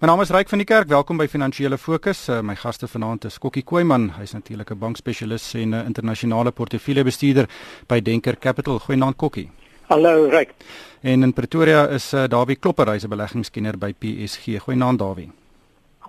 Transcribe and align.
My 0.00 0.08
naam 0.08 0.22
is 0.24 0.30
Ryk 0.32 0.48
van 0.48 0.62
die 0.62 0.64
Kerk. 0.64 0.88
Welkom 0.88 1.18
by 1.20 1.26
Finansiële 1.28 1.76
Fokus. 1.76 2.22
Uh, 2.32 2.38
my 2.40 2.54
gaste 2.56 2.88
vanaand 2.88 3.26
is 3.28 3.34
Kokkie 3.36 3.60
Koeman. 3.68 4.06
Hy's 4.16 4.32
natuurlik 4.32 4.70
'n 4.72 4.78
bankspesialis 4.78 5.54
en 5.54 5.74
'n 5.74 5.84
internasionale 5.84 6.50
portefeuljebestuurder 6.50 7.48
by 7.86 8.00
Denker 8.00 8.38
Capital. 8.38 8.78
Goeienaand 8.78 9.16
Kokkie. 9.16 9.50
Hallo 9.88 10.28
Ryk. 10.28 10.54
En 11.02 11.22
in 11.22 11.32
Pretoria 11.32 11.86
is 11.88 12.14
uh, 12.14 12.24
Dawie 12.28 12.56
Klopper, 12.56 12.88
hy's 12.88 13.04
'n 13.04 13.10
beleggingskenner 13.10 13.78
by 13.78 13.92
PSG. 13.92 14.56
Goeienaand 14.58 14.98
Dawie. 14.98 15.28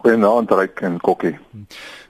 Goeienaand 0.01 0.49
Ryk 0.57 0.79
en 0.81 0.95
Kokkie. 0.97 1.35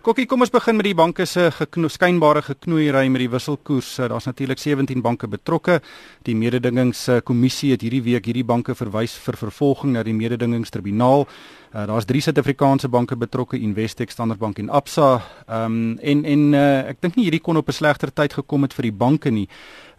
Kokkie, 0.01 0.23
kom 0.25 0.45
ons 0.45 0.51
begin 0.53 0.77
met 0.79 0.87
die 0.87 0.95
banke 0.95 1.25
se 1.27 1.49
gekno 1.51 1.89
skynbare 1.91 2.39
geknoeiery 2.45 3.09
met 3.11 3.19
die 3.19 3.29
wisselkoers. 3.33 3.89
Daar's 4.07 4.29
natuurlik 4.29 4.61
17 4.63 5.01
banke 5.03 5.27
betrokke. 5.27 5.81
Die 6.23 6.35
mededingingskommissie 6.39 7.73
het 7.73 7.83
hierdie 7.83 7.99
week 8.05 8.29
hierdie 8.29 8.45
banke 8.47 8.77
verwys 8.79 9.17
vir 9.25 9.35
vervolging 9.41 9.91
na 9.97 10.05
die 10.07 10.15
mededingingstribunaal. 10.15 11.25
Uh, 11.25 11.83
Daar's 11.89 12.07
drie 12.07 12.21
Suid-Afrikaanse 12.23 12.87
banke 12.91 13.17
betrokke, 13.19 13.59
Investec, 13.59 14.11
Standard 14.11 14.39
Bank 14.39 14.61
en 14.63 14.69
Absa. 14.69 15.09
Ehm 15.47 15.65
um, 15.65 15.97
en 15.99 16.23
en 16.25 16.45
uh, 16.53 16.61
ek 16.93 17.01
dink 17.03 17.19
nie 17.19 17.25
hierdie 17.27 17.41
kon 17.43 17.59
op 17.59 17.67
'n 17.67 17.75
slegter 17.75 18.13
tyd 18.13 18.33
gekom 18.39 18.63
het 18.63 18.73
vir 18.73 18.87
die 18.87 18.95
banke 19.03 19.29
nie. 19.29 19.49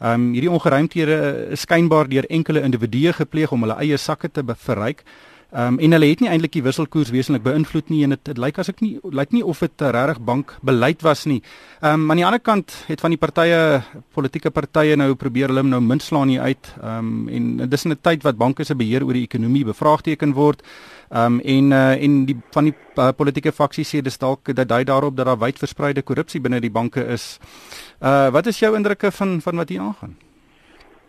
Ehm 0.00 0.14
um, 0.14 0.32
hierdie 0.32 0.50
ongeruimthede 0.50 1.18
is 1.52 1.60
skynbaar 1.68 2.08
deur 2.08 2.24
enkele 2.30 2.64
individue 2.64 3.12
gepleeg 3.12 3.52
om 3.52 3.60
hulle 3.68 3.76
eie 3.84 3.96
sakke 3.96 4.32
te 4.32 4.42
verryk. 4.56 5.04
Ehm 5.52 5.74
um, 5.74 5.78
en 5.84 5.92
hulle 5.92 6.06
het 6.08 6.20
nie 6.24 6.28
eintlik 6.32 6.54
die 6.54 6.62
wisselkoers 6.64 7.10
wesentlik 7.12 7.42
beïnvloed 7.44 7.90
nie 7.92 7.98
en 8.06 8.14
dit 8.14 8.38
lyk 8.40 8.56
as 8.62 8.70
ek 8.72 8.78
nie 8.80 8.94
lyk 9.12 9.34
nie 9.36 9.42
of 9.44 9.58
dit 9.60 9.82
regtig 9.84 10.22
bankbeleid 10.24 11.04
was 11.04 11.26
nie. 11.28 11.42
Ehm 11.82 12.06
um, 12.06 12.10
aan 12.10 12.22
die 12.22 12.24
ander 12.24 12.40
kant 12.40 12.72
het 12.88 13.04
van 13.04 13.12
die 13.12 13.20
partye 13.20 13.82
politieke 14.16 14.50
partye 14.50 14.96
nou 14.96 15.10
probeer 15.14 15.52
hulle 15.52 15.66
nou 15.68 15.82
mintslaan 15.84 16.32
hier 16.32 16.40
uit. 16.40 16.72
Ehm 16.80 17.12
um, 17.12 17.28
en 17.28 17.68
dis 17.68 17.84
in 17.84 17.92
'n 17.92 18.00
tyd 18.00 18.22
wat 18.22 18.40
banke 18.40 18.64
se 18.64 18.74
beheer 18.74 19.04
oor 19.04 19.12
die 19.12 19.28
ekonomie 19.28 19.64
bevraagteken 19.64 20.32
word. 20.32 20.62
Ehm 21.10 21.36
um, 21.36 21.40
en 21.40 21.70
uh, 21.70 22.02
en 22.02 22.24
die 22.24 22.36
van 22.50 22.64
die 22.64 22.74
uh, 22.96 23.12
politieke 23.12 23.52
faksie 23.52 23.84
sê 23.84 24.00
dis 24.00 24.18
dalk 24.18 24.54
dat 24.54 24.68
dui 24.68 24.84
daarop 24.84 25.16
dat 25.16 25.26
daar 25.26 25.38
wyd 25.38 25.58
verspreide 25.58 26.02
korrupsie 26.02 26.40
binne 26.40 26.60
die 26.60 26.72
banke 26.72 27.04
is. 27.04 27.38
Uh 28.00 28.30
wat 28.30 28.46
is 28.46 28.58
jou 28.58 28.76
indrukke 28.76 29.10
van 29.10 29.40
van 29.40 29.56
wat 29.56 29.68
hier 29.68 29.80
aangaan? 29.80 30.16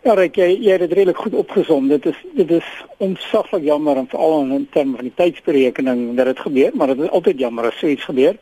Ja, 0.04 0.12
Rick, 0.18 0.34
jy, 0.36 0.50
jy 0.60 0.74
het 0.74 0.82
dit 0.82 0.92
redelik 0.92 1.16
goed 1.16 1.32
opgesom. 1.40 1.86
Dit 1.88 2.04
is 2.10 2.16
dit 2.36 2.50
is 2.52 2.66
ontsaglik 3.00 3.62
jammer 3.64 3.96
en 3.96 4.08
veral 4.12 4.50
in 4.52 4.66
terme 4.74 4.98
van 4.98 5.06
die 5.08 5.14
tydsberekening 5.16 6.02
dat 6.18 6.28
dit 6.28 6.42
gebeur, 6.44 6.74
maar 6.76 6.90
dit 6.92 7.06
is 7.06 7.12
altyd 7.16 7.38
jammer 7.40 7.70
as 7.70 7.78
so 7.80 7.88
iets 7.88 8.04
gebeur. 8.04 8.36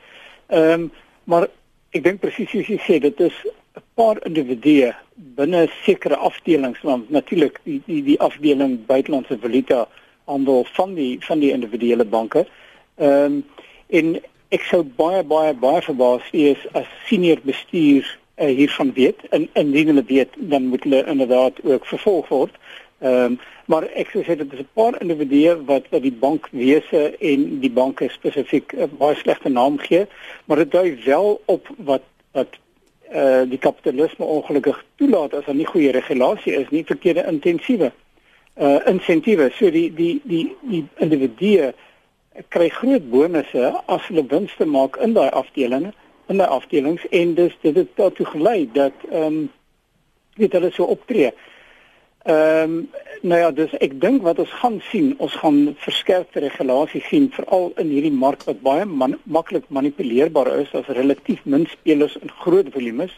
Ehm, 0.50 0.72
um, 0.72 0.88
maar 1.30 1.46
ek 1.94 2.02
dink 2.02 2.18
presies 2.18 2.50
soos 2.50 2.66
jy 2.66 2.80
sê, 2.82 2.98
dit 3.04 3.20
is 3.20 3.36
'n 3.78 3.84
paar 3.94 4.18
individue 4.26 4.90
binne 5.38 5.68
sekere 5.84 6.16
afdelings, 6.16 6.82
want 6.82 7.10
natuurlik 7.14 7.60
die 7.62 7.78
die 7.86 8.02
die 8.10 8.18
afdeling 8.18 8.80
buitelandse 8.86 9.38
valuta 9.38 9.86
handel 10.24 10.66
van 10.74 10.94
die 10.98 11.20
van 11.20 11.38
die 11.38 11.52
individuele 11.52 12.04
banke. 12.04 12.46
Ehm 12.98 13.38
um, 13.38 13.44
en 13.86 14.18
ek 14.50 14.66
sou 14.66 14.82
baie 14.82 15.22
baie 15.22 15.54
baie 15.54 15.82
verbaas 15.82 16.26
wees 16.32 16.58
as 16.72 16.90
senior 17.06 17.38
bestuur 17.44 18.18
uh, 18.42 18.56
hiervan 18.56 18.92
weet 18.92 19.20
en 19.30 19.48
indien 19.52 19.86
hulle 19.92 20.04
weet 20.06 20.34
dan 20.52 20.66
moet 20.72 20.82
hulle 20.82 21.04
inderdaad 21.06 21.62
ook 21.62 21.86
vervolg 21.86 22.28
word. 22.28 22.54
Ehm 22.98 23.24
um, 23.24 23.40
maar 23.70 23.84
ek 23.94 24.10
sou 24.10 24.22
sê 24.26 24.34
dit 24.36 24.52
is 24.52 24.58
'n 24.58 24.68
paar 24.74 24.96
individue 25.00 25.52
wat 25.64 25.84
wat 25.90 26.02
die 26.02 26.18
bankwese 26.24 27.02
en 27.18 27.60
die 27.60 27.70
banke 27.70 28.08
spesifiek 28.10 28.72
'n 28.72 28.82
uh, 28.82 28.88
baie 28.98 29.16
slegte 29.16 29.48
naam 29.48 29.78
gee, 29.78 30.06
maar 30.44 30.56
dit 30.56 30.70
dui 30.70 30.98
wel 31.04 31.40
op 31.46 31.68
wat 31.76 32.02
wat 32.32 32.58
eh 33.12 33.22
uh, 33.22 33.42
die 33.48 33.58
kapitalisme 33.58 34.24
ongelukkig 34.24 34.84
toelaat 34.96 35.34
as 35.34 35.44
daar 35.44 35.54
nie 35.54 35.66
goeie 35.66 35.90
regulasie 35.90 36.52
is 36.52 36.70
nie, 36.70 36.84
verkeerde 36.84 37.24
intensiewe 37.28 37.92
eh 38.54 38.66
uh, 38.66 38.86
insentiewe. 38.86 39.50
So 39.58 39.70
die 39.70 39.94
die 39.94 40.20
die 40.24 40.56
die 40.60 40.84
individue 40.96 41.72
kry 42.48 42.68
groot 42.68 43.10
bonusse 43.10 43.72
as 43.86 44.06
hulle 44.08 44.24
winste 44.28 44.64
maak 44.64 44.96
in 44.96 45.12
daai 45.12 45.30
afdelings 45.30 45.94
in 46.28 46.38
die 46.38 46.46
afdelings 46.46 47.08
en 47.08 47.34
dus 47.34 47.56
dit 47.60 47.76
het 47.76 47.88
daartoe 47.96 48.26
gelei 48.26 48.68
dat 48.72 48.92
ehm 49.10 49.24
um, 49.24 49.50
weet 50.34 50.52
hulle 50.52 50.70
so 50.72 50.84
optree. 50.84 51.32
Ehm 52.22 52.62
um, 52.62 52.90
nou 53.22 53.40
ja, 53.40 53.50
dus 53.50 53.74
ek 53.78 54.00
dink 54.00 54.22
wat 54.22 54.38
ons 54.38 54.52
gaan 54.60 54.80
sien, 54.90 55.14
ons 55.18 55.34
gaan 55.38 55.74
verskerpte 55.78 56.40
regulasies 56.42 57.06
sien 57.06 57.28
veral 57.30 57.72
in 57.76 57.90
hierdie 57.94 58.14
mark 58.14 58.42
wat 58.48 58.62
baie 58.62 58.84
man, 58.84 59.18
maklik 59.22 59.68
manipuleerbaar 59.68 60.50
is 60.58 60.72
as 60.74 60.90
relatief 60.98 61.44
min 61.44 61.66
spelers 61.70 62.16
in 62.20 62.30
groot 62.44 62.72
volumes. 62.74 63.14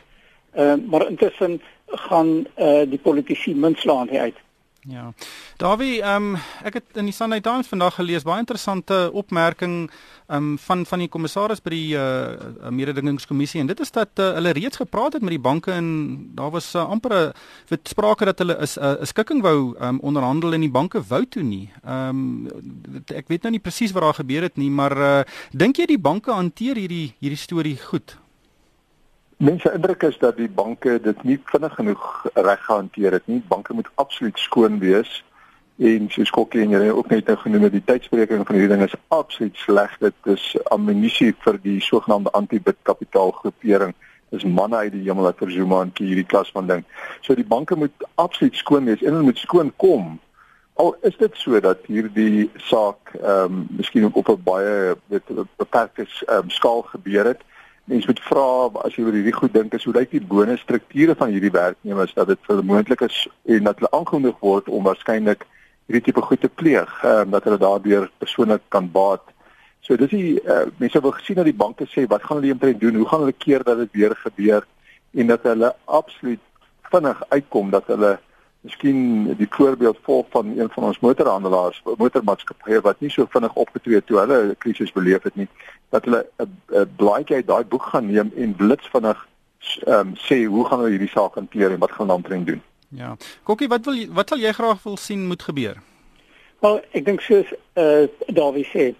Ehm 0.54 0.80
uh, 0.80 0.90
maar 0.90 1.08
intussen 1.08 1.60
gaan 2.08 2.46
eh 2.54 2.80
uh, 2.80 2.90
die 2.90 2.98
politici 2.98 3.54
minslaan 3.54 4.08
hier 4.08 4.20
uit. 4.20 4.43
Ja. 4.88 5.12
Dawie, 5.56 6.02
ehm 6.02 6.34
um, 6.34 6.40
ek 6.62 6.74
het 6.74 6.98
in 7.00 7.06
die 7.08 7.14
Sunday 7.14 7.40
Times 7.40 7.70
vandag 7.70 7.94
gelees 7.96 8.24
baie 8.26 8.42
interessante 8.42 9.08
opmerking 9.12 9.88
ehm 10.26 10.36
um, 10.36 10.58
van 10.58 10.84
van 10.86 10.98
die 10.98 11.08
kommissaris 11.08 11.62
by 11.64 11.70
die 11.72 11.96
uh, 11.96 12.68
mededingingskommissie 12.68 13.62
en 13.62 13.70
dit 13.70 13.80
is 13.80 13.90
dat 13.90 14.20
uh, 14.20 14.32
hulle 14.36 14.52
reeds 14.52 14.76
gepraat 14.76 15.16
het 15.16 15.22
met 15.24 15.32
die 15.36 15.40
banke 15.40 15.72
en 15.72 15.86
daar 16.36 16.50
was 16.50 16.74
uh, 16.74 16.84
amper 16.84 17.32
'n 17.70 17.80
sprake 17.88 18.24
dat 18.24 18.38
hulle 18.38 18.58
is 18.60 18.76
'n 18.76 18.84
uh, 18.84 19.04
skikking 19.04 19.40
wou 19.42 19.74
um, 19.80 20.00
onderhandel 20.00 20.52
en 20.52 20.60
die 20.60 20.70
banke 20.70 21.02
wou 21.08 21.24
toe 21.26 21.42
nie. 21.42 21.70
Ehm 21.84 22.08
um, 22.08 22.48
ek 23.06 23.28
weet 23.28 23.42
nou 23.42 23.52
nie 23.52 23.64
presies 23.64 23.92
wat 23.92 24.02
daar 24.02 24.20
gebeur 24.20 24.42
het 24.42 24.56
nie, 24.56 24.70
maar 24.70 24.96
uh, 24.96 25.22
dink 25.52 25.76
jy 25.76 25.86
die 25.86 25.98
banke 25.98 26.30
hanteer 26.30 26.76
hierdie 26.76 27.14
hierdie 27.20 27.40
storie 27.40 27.76
goed? 27.76 28.18
Mense 29.36 29.72
indruk 29.72 30.02
is 30.02 30.18
dat 30.18 30.36
die 30.36 30.48
banke 30.48 31.00
dit 31.02 31.22
nie 31.22 31.40
vinnig 31.44 31.74
genoeg 31.74 32.26
reg 32.34 32.64
gehanteer 32.64 33.12
het 33.12 33.26
nie. 33.26 33.42
Banke 33.48 33.74
moet 33.74 33.88
absoluut 33.94 34.38
skoon 34.38 34.78
wees. 34.78 35.24
En 35.76 36.06
soos 36.10 36.30
Kokkie 36.30 36.62
en 36.62 36.70
jy 36.70 36.90
ook 36.94 37.08
net 37.10 37.26
nou 37.26 37.36
genoem 37.40 37.66
het, 37.66 37.72
die 37.74 37.84
tydspreking 37.84 38.44
van 38.46 38.54
hierdie 38.54 38.70
ding 38.76 38.84
is 38.86 38.94
absoluut 39.08 39.56
sleg. 39.58 39.96
Dit 39.98 40.30
is 40.30 40.44
ammunisie 40.70 41.32
vir 41.42 41.58
die 41.62 41.80
sogenaamde 41.82 42.30
anti-bitkapitaalgroepering. 42.30 43.94
Dis 44.30 44.46
manne 44.46 44.84
uit 44.86 44.92
die 44.94 45.02
hemel 45.08 45.26
wat 45.26 45.42
vir 45.42 45.50
Zuma 45.50 45.80
en 45.82 45.90
hierdie 45.98 46.26
klas 46.30 46.52
van 46.54 46.70
ding. 46.70 46.84
So 47.26 47.34
die 47.34 47.46
banke 47.46 47.74
moet 47.78 48.06
absoluut 48.14 48.54
skoon 48.56 48.86
wees 48.86 49.02
en 49.02 49.16
hulle 49.16 49.32
moet 49.32 49.42
skoon 49.42 49.72
kom. 49.82 50.14
Al 50.78 50.94
is 51.02 51.18
dit 51.18 51.34
so 51.38 51.58
dat 51.62 51.82
hierdie 51.90 52.50
saak 52.70 53.16
ehm 53.18 53.58
um, 53.58 53.66
miskien 53.80 54.06
op 54.06 54.30
'n 54.30 54.46
baie 54.46 54.94
beperkte 55.56 56.06
um, 56.30 56.50
skaal 56.50 56.82
gebeur 56.94 57.34
het 57.34 57.42
mens 57.84 58.06
moet 58.06 58.20
vra 58.24 58.44
as 58.86 58.94
jy 58.96 59.04
oor 59.04 59.16
hierdie 59.16 59.36
goed 59.36 59.52
dink 59.52 59.74
is 59.76 59.84
hoe 59.84 59.94
lyk 59.96 60.12
die 60.14 60.22
bonusstrukture 60.24 61.14
van 61.20 61.32
hierdie 61.34 61.52
werknemers 61.52 62.14
dat 62.16 62.30
dit 62.32 62.40
vermoontlik 62.48 63.04
is 63.04 63.18
en 63.44 63.68
dat 63.68 63.80
hulle 63.80 63.92
aangemoedig 63.98 64.38
word 64.40 64.70
om 64.72 64.86
waarskynlik 64.88 65.44
hierdie 65.86 66.04
tipe 66.06 66.24
goed 66.24 66.40
te 66.40 66.48
pleeg 66.48 66.90
um, 67.04 67.30
dat 67.34 67.44
hulle 67.44 67.60
daardeur 67.60 68.08
persoonlik 68.22 68.62
kan 68.72 68.88
baat. 68.92 69.24
So 69.84 69.98
dis 70.00 70.14
die 70.14 70.38
uh, 70.40 70.64
mense 70.80 71.00
wil 71.04 71.12
gesien 71.18 71.36
dat 71.36 71.48
die 71.50 71.56
banke 71.60 71.84
sê 71.92 72.06
wat 72.08 72.24
gaan 72.24 72.40
hulle 72.40 72.54
eintlik 72.54 72.80
doen? 72.80 72.96
Hoe 73.02 73.08
gaan 73.10 73.26
hulle 73.26 73.36
keer 73.36 73.64
dat 73.68 73.82
dit 73.82 74.00
weer 74.00 74.16
gebeur 74.22 74.64
en 75.12 75.32
dat 75.32 75.44
hulle 75.44 75.74
absoluut 75.84 76.40
vinnig 76.88 77.20
uitkom 77.28 77.70
dat 77.74 77.92
hulle 77.92 78.14
miskien 78.64 79.34
die 79.36 79.48
voorbeeld 79.50 79.98
volg 80.02 80.26
van 80.30 80.52
een 80.58 80.70
van 80.72 80.84
ons 80.88 80.98
motorhandelaars, 81.04 81.82
motormaatskappye 82.00 82.80
wat 82.80 83.00
nie 83.04 83.10
so 83.12 83.26
vinnig 83.28 83.54
opgetree 83.54 84.00
het 84.00 84.06
toe 84.06 84.18
hulle 84.18 84.38
'n 84.42 84.56
krisis 84.58 84.92
beleef 84.92 85.22
het 85.22 85.36
nie, 85.36 85.48
dat 85.90 86.04
hulle 86.04 86.26
'n 86.38 86.90
blaadjie 86.96 87.36
uit 87.36 87.46
daai 87.46 87.64
boek 87.64 87.82
gaan 87.82 88.06
neem 88.06 88.32
en 88.36 88.56
blits 88.56 88.88
vinnig 88.92 89.26
ehm 89.86 90.08
um, 90.08 90.14
sê 90.16 90.44
hoe 90.44 90.64
gaan 90.64 90.78
hulle 90.78 90.90
hierdie 90.90 91.12
saak 91.12 91.34
hanteer 91.34 91.70
en 91.70 91.78
wat 91.78 91.92
gaan 91.92 92.08
hulle 92.08 92.22
dan 92.28 92.44
doen? 92.44 92.62
Ja. 92.88 93.16
Kokkie, 93.42 93.68
wat 93.68 93.84
wil 93.84 94.06
wat 94.12 94.28
sal 94.28 94.38
jy 94.38 94.52
graag 94.52 94.82
wil 94.82 94.96
sien 94.96 95.26
moet 95.26 95.42
gebeur? 95.42 95.80
Wel, 96.60 96.80
ek 96.90 97.04
dink 97.04 97.20
soos 97.20 97.50
eh 97.72 98.02
uh, 98.02 98.34
Dawie 98.36 98.64
sê, 98.64 98.94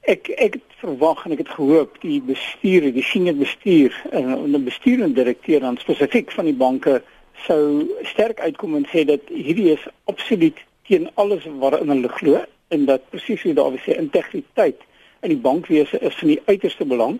ek 0.00 0.28
ek 0.28 0.58
het 0.58 0.78
verwag 0.80 1.24
en 1.24 1.32
ek 1.32 1.44
het 1.44 1.54
gehoop 1.58 2.00
die 2.00 2.20
bestuur, 2.22 2.88
die 2.92 3.04
senior 3.04 3.34
bestuur 3.34 3.94
en 4.10 4.52
die 4.52 4.64
bestuurende 4.70 5.14
direkteur 5.14 5.60
dan 5.60 5.76
spesifiek 5.76 6.32
van 6.32 6.44
die 6.44 6.54
banke 6.54 7.02
sou 7.46 7.86
sterk 8.02 8.40
uitkom 8.40 8.76
en 8.76 8.86
sê 8.92 9.04
dat 9.08 9.30
hierdie 9.32 9.72
is 9.72 9.86
absoluut 10.04 10.56
teen 10.88 11.08
alles 11.14 11.46
waarin 11.60 11.92
hulle 11.92 12.08
glo 12.08 12.44
en 12.68 12.84
dat 12.84 13.10
presies 13.10 13.42
wie 13.42 13.54
daar 13.54 13.76
sê 13.84 13.96
integriteit 13.96 14.80
in 15.20 15.34
die 15.34 15.42
bankwese 15.42 15.98
is 15.98 16.14
van 16.20 16.32
die 16.34 16.42
uiterste 16.46 16.84
belang 16.84 17.18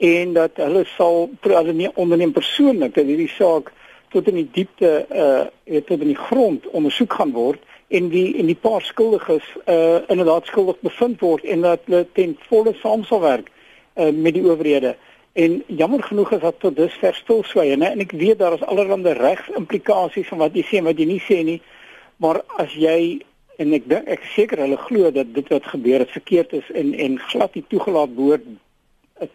en 0.00 0.32
dat 0.32 0.56
hulle 0.56 0.84
sal 0.96 1.28
hulle 1.44 1.76
nie 1.76 1.90
onderneem 1.94 2.32
persoonlik 2.32 2.94
dat 2.94 3.08
hierdie 3.08 3.32
saak 3.36 3.72
tot 4.10 4.28
in 4.28 4.40
die 4.40 4.48
diepte 4.52 4.92
uh 5.10 5.80
tot 5.86 6.00
in 6.00 6.12
die 6.12 6.22
grond 6.28 6.66
ondersoek 6.76 7.12
gaan 7.18 7.34
word 7.36 7.60
en 7.88 8.08
die 8.08 8.38
en 8.38 8.48
die 8.50 8.58
paar 8.58 8.82
skuldiges 8.86 9.46
uh 9.66 10.00
inderdaad 10.08 10.46
skuldig 10.50 10.80
bevind 10.86 11.20
word 11.20 11.44
en 11.44 11.66
dat 11.66 11.86
hulle 11.86 12.06
ten 12.18 12.36
volle 12.48 12.74
saam 12.82 13.04
sal 13.04 13.22
werk 13.26 13.50
uh 13.94 14.10
met 14.10 14.34
die 14.34 14.44
owerhede. 14.46 14.96
En 15.40 15.62
jammer 15.66 16.02
genoeg 16.04 16.32
is 16.36 16.42
dat 16.44 16.60
tot 16.60 16.76
dusver 16.76 17.14
stil 17.14 17.42
swaai, 17.48 17.76
né? 17.76 17.90
En 17.94 18.02
ek 18.04 18.12
weet 18.12 18.38
daar 18.40 18.56
is 18.58 18.64
allerlei 18.68 19.14
regsimplikasies 19.16 20.28
van 20.32 20.42
wat 20.44 20.56
jy 20.58 20.64
sê 20.68 20.80
en 20.80 20.88
wat 20.90 20.98
jy 21.00 21.06
nie 21.08 21.22
sê 21.24 21.38
nie. 21.46 21.60
Maar 22.20 22.42
as 22.60 22.74
jy 22.76 23.20
en 23.60 23.72
ek 23.76 23.86
dink 23.88 24.08
ek 24.08 24.24
seker 24.34 24.60
hulle 24.64 24.78
glo 24.88 25.10
dat 25.14 25.32
dit 25.36 25.48
wat 25.52 25.68
gebeur 25.72 26.04
het 26.04 26.12
verkeerd 26.16 26.52
is 26.60 26.68
en 26.76 26.92
en 27.06 27.18
glad 27.30 27.56
nie 27.56 27.64
toegelaat 27.72 28.12
behoort 28.16 28.46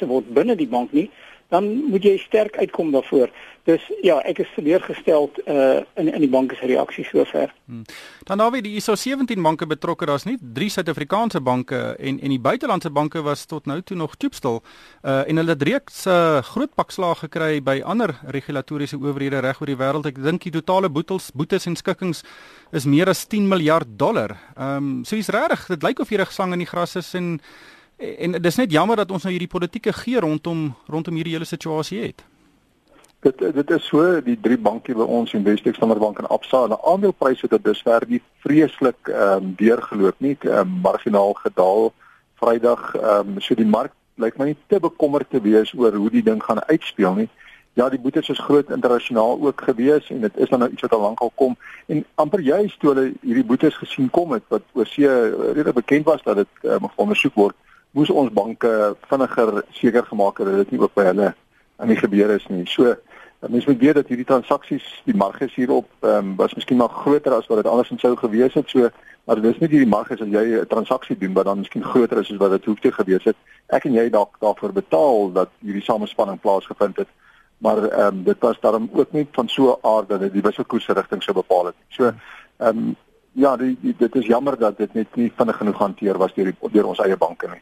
te 0.01 0.09
word 0.09 0.29
binne 0.33 0.55
die 0.57 0.69
bank 0.69 0.93
nie, 0.97 1.07
dan 1.53 1.67
moet 1.89 2.03
jy 2.03 2.17
sterk 2.17 2.57
uitkom 2.57 2.91
daarvoor. 2.91 3.29
Dus 3.65 3.81
ja, 4.05 4.19
ek 4.29 4.43
is 4.43 4.49
teleurgestel 4.53 5.31
uh 5.49 5.81
in 5.97 6.11
in 6.13 6.21
die 6.21 6.29
banke 6.29 6.55
se 6.55 6.67
reaksie 6.69 7.05
sover. 7.05 7.53
Hmm. 7.65 7.81
Dan 8.23 8.37
daar 8.37 8.51
weer 8.51 8.61
die 8.61 8.75
ISO 8.77 8.95
17 8.95 9.41
banke 9.41 9.65
betrokke, 9.65 10.05
daar's 10.05 10.25
nie 10.25 10.37
drie 10.53 10.69
Suid-Afrikaanse 10.69 11.41
banke 11.41 11.79
en 11.97 12.19
en 12.19 12.29
die 12.29 12.39
buitelandse 12.39 12.89
banke 12.89 13.21
was 13.25 13.45
tot 13.45 13.65
nou 13.65 13.81
toe 13.81 13.97
nog 13.97 14.15
toepstil. 14.15 14.61
Uh 15.01 15.23
en 15.25 15.41
hulle 15.41 15.57
het 15.57 15.63
reeks 15.63 16.05
uh, 16.05 16.41
groot 16.41 16.75
pakslaag 16.75 17.19
gekry 17.25 17.61
by 17.63 17.81
ander 17.83 18.13
regulatoriese 18.27 18.97
owerhede 19.01 19.39
reg 19.39 19.61
oor 19.61 19.73
die 19.73 19.81
wêreld. 19.81 20.05
Ek 20.05 20.21
dink 20.21 20.45
die 20.45 20.53
totale 20.53 20.89
boetes 20.89 21.31
boetes 21.33 21.65
en 21.65 21.75
skikkings 21.75 22.21
is 22.71 22.85
meer 22.85 23.09
as 23.09 23.25
10 23.25 23.47
miljard 23.47 23.97
dollar. 23.97 24.37
Ehm 24.57 24.77
um, 24.77 25.03
so 25.05 25.15
is 25.15 25.29
regtig, 25.33 25.67
dit 25.67 25.83
lyk 25.83 25.99
of 25.99 26.09
hierdie 26.09 26.29
gesang 26.29 26.53
in 26.53 26.61
die 26.61 26.69
gras 26.69 26.95
is 26.95 27.13
en 27.13 27.39
en 27.97 28.31
dis 28.41 28.55
net 28.55 28.71
jammer 28.71 28.95
dat 28.95 29.11
ons 29.11 29.23
nou 29.23 29.31
hierdie 29.31 29.51
politieke 29.51 29.93
gee 29.93 30.19
rondom 30.19 30.73
rondom 30.87 31.15
hierdie 31.15 31.33
hele 31.33 31.47
situasie 31.47 32.01
het. 32.01 32.23
Dit 33.25 33.39
dit 33.55 33.69
is 33.71 33.85
so 33.87 34.21
die 34.21 34.37
drie 34.41 34.57
banke 34.57 34.93
by 34.93 35.05
ons 35.17 35.33
Investec 35.33 35.75
Standard 35.75 36.01
Bank 36.03 36.19
en 36.19 36.27
Absa 36.29 36.65
en 36.65 36.75
aandelepryse 36.77 37.47
het 37.49 37.63
dusver 37.63 38.05
nie 38.07 38.21
vreeslik 38.45 39.09
ehm 39.09 39.43
um, 39.43 39.53
deurgeloop 39.57 40.19
nie, 40.19 40.37
um, 40.43 40.79
marginaal 40.83 41.33
gedaal 41.33 41.93
Vrydag 42.41 42.95
ehm 42.95 43.35
um, 43.35 43.41
so 43.41 43.55
die 43.55 43.65
mark 43.77 43.93
lyk 44.15 44.37
my 44.37 44.51
nie 44.51 44.57
te 44.67 44.79
bekommerd 44.79 45.29
te 45.29 45.41
wees 45.41 45.73
oor 45.73 45.95
hoe 45.95 46.09
die 46.09 46.23
ding 46.23 46.43
gaan 46.43 46.61
uitspeel 46.67 47.15
nie. 47.15 47.29
Ja, 47.75 47.89
die 47.89 47.99
boetes 47.99 48.29
is 48.31 48.39
groot 48.39 48.69
internasionaal 48.71 49.41
ook 49.41 49.61
gewees 49.67 50.07
en 50.09 50.21
dit 50.23 50.37
is 50.37 50.49
dan 50.49 50.59
nou 50.59 50.71
iets 50.71 50.81
wat 50.81 50.93
al 50.95 51.01
lank 51.01 51.19
al 51.19 51.31
kom 51.35 51.57
en 51.91 52.05
amper 52.15 52.39
juist 52.39 52.79
toe 52.79 52.93
hulle 52.93 53.09
hierdie 53.21 53.43
boetes 53.43 53.75
gesien 53.75 54.09
kom 54.09 54.31
het 54.31 54.43
wat 54.47 54.63
oor 54.73 54.87
see 54.87 55.09
redelik 55.09 55.81
bekend 55.81 56.05
was 56.05 56.23
dat 56.23 56.39
dit 56.43 56.63
um, 56.63 56.87
ondersoek 56.95 57.35
word, 57.35 57.55
moes 57.95 58.11
ons 58.11 58.31
banke 58.35 58.95
vinniger 59.09 59.63
seker 59.71 60.05
gemaak 60.05 60.37
het 60.37 60.47
dat 60.51 60.63
dit 60.65 60.71
nie 60.75 60.81
ook 60.83 60.93
by 60.93 61.09
hulle 61.11 61.33
aan 61.79 61.91
die 61.91 61.99
gebeur 61.99 62.35
is 62.35 62.47
nie. 62.51 62.65
So 62.67 62.95
Mense 63.49 63.69
moet 63.69 63.79
weet 63.79 63.93
dat 63.93 64.07
hierdie 64.07 64.25
transaksies, 64.25 64.85
die 65.05 65.15
marges 65.15 65.53
hierop, 65.55 65.85
ehm 65.99 66.17
um, 66.17 66.35
was 66.35 66.53
miskien 66.53 66.77
maar 66.77 66.89
groter 66.89 67.33
as 67.33 67.47
wat 67.47 67.57
dit 67.61 67.67
andersins 67.67 68.01
sou 68.01 68.15
gewees 68.17 68.53
het. 68.53 68.69
So, 68.69 68.89
maar 69.25 69.41
dis 69.41 69.59
nie 69.59 69.69
hierdie 69.69 69.89
marges 69.89 70.21
as 70.21 70.31
jy 70.31 70.61
'n 70.61 70.67
transaksie 70.67 71.17
doen 71.17 71.33
wat 71.33 71.45
dan 71.45 71.59
miskien 71.59 71.83
groter 71.83 72.17
is 72.17 72.31
as 72.31 72.37
wat 72.37 72.51
dit 72.51 72.65
hoef 72.65 72.79
te 72.79 72.91
gewees 72.91 73.23
het. 73.23 73.35
Ek 73.67 73.85
en 73.85 73.93
jy 73.93 74.09
dalk 74.09 74.39
daarvoor 74.39 74.73
betaal 74.73 75.31
dat 75.31 75.49
hierdie 75.59 75.83
samespanning 75.83 76.39
plaasgevind 76.39 76.97
het. 76.97 77.07
Maar 77.57 77.83
ehm 77.83 78.07
um, 78.07 78.23
dit 78.23 78.39
was 78.39 78.59
daarom 78.59 78.89
ook 78.93 79.11
nie 79.11 79.27
van 79.31 79.49
so 79.49 79.71
'n 79.71 79.87
aard 79.87 80.09
dat 80.09 80.19
dit 80.19 80.33
die 80.33 80.41
wisselkoers 80.41 80.87
rigting 80.87 81.23
sou 81.23 81.35
bepaal 81.35 81.65
het. 81.65 81.75
So, 81.89 82.03
ehm 82.57 82.77
um, 82.77 82.95
ja, 83.31 83.57
die, 83.57 83.77
die, 83.81 83.95
dit 83.97 84.15
is 84.15 84.25
jammer 84.25 84.57
dat 84.57 84.77
dit 84.77 84.93
net 84.93 85.15
nie 85.15 85.31
vinnig 85.35 85.57
genoeg 85.57 85.77
hanteer 85.77 86.17
was 86.17 86.33
deur 86.33 86.53
deur 86.71 86.85
ons 86.85 86.99
eie 86.99 87.17
banke 87.17 87.47
nie. 87.47 87.61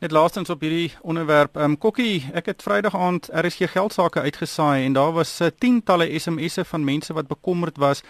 Net 0.00 0.10
laastens 0.10 0.50
op 0.50 0.60
hierdie 0.60 0.92
onderwerp, 1.00 1.56
ehm 1.56 1.64
um, 1.64 1.78
Kokkie, 1.78 2.24
ek 2.32 2.46
het 2.46 2.62
Vrydag 2.62 2.96
aand 2.96 3.28
RSG 3.32 3.70
geldsaake 3.72 4.20
uitgesaai 4.20 4.84
en 4.84 4.92
daar 4.92 5.12
was 5.12 5.40
uh, 5.40 5.48
tientalle 5.58 6.18
SMS'e 6.18 6.64
van 6.64 6.84
mense 6.84 7.12
wat 7.12 7.28
bekommerd 7.28 7.76
was 7.76 8.02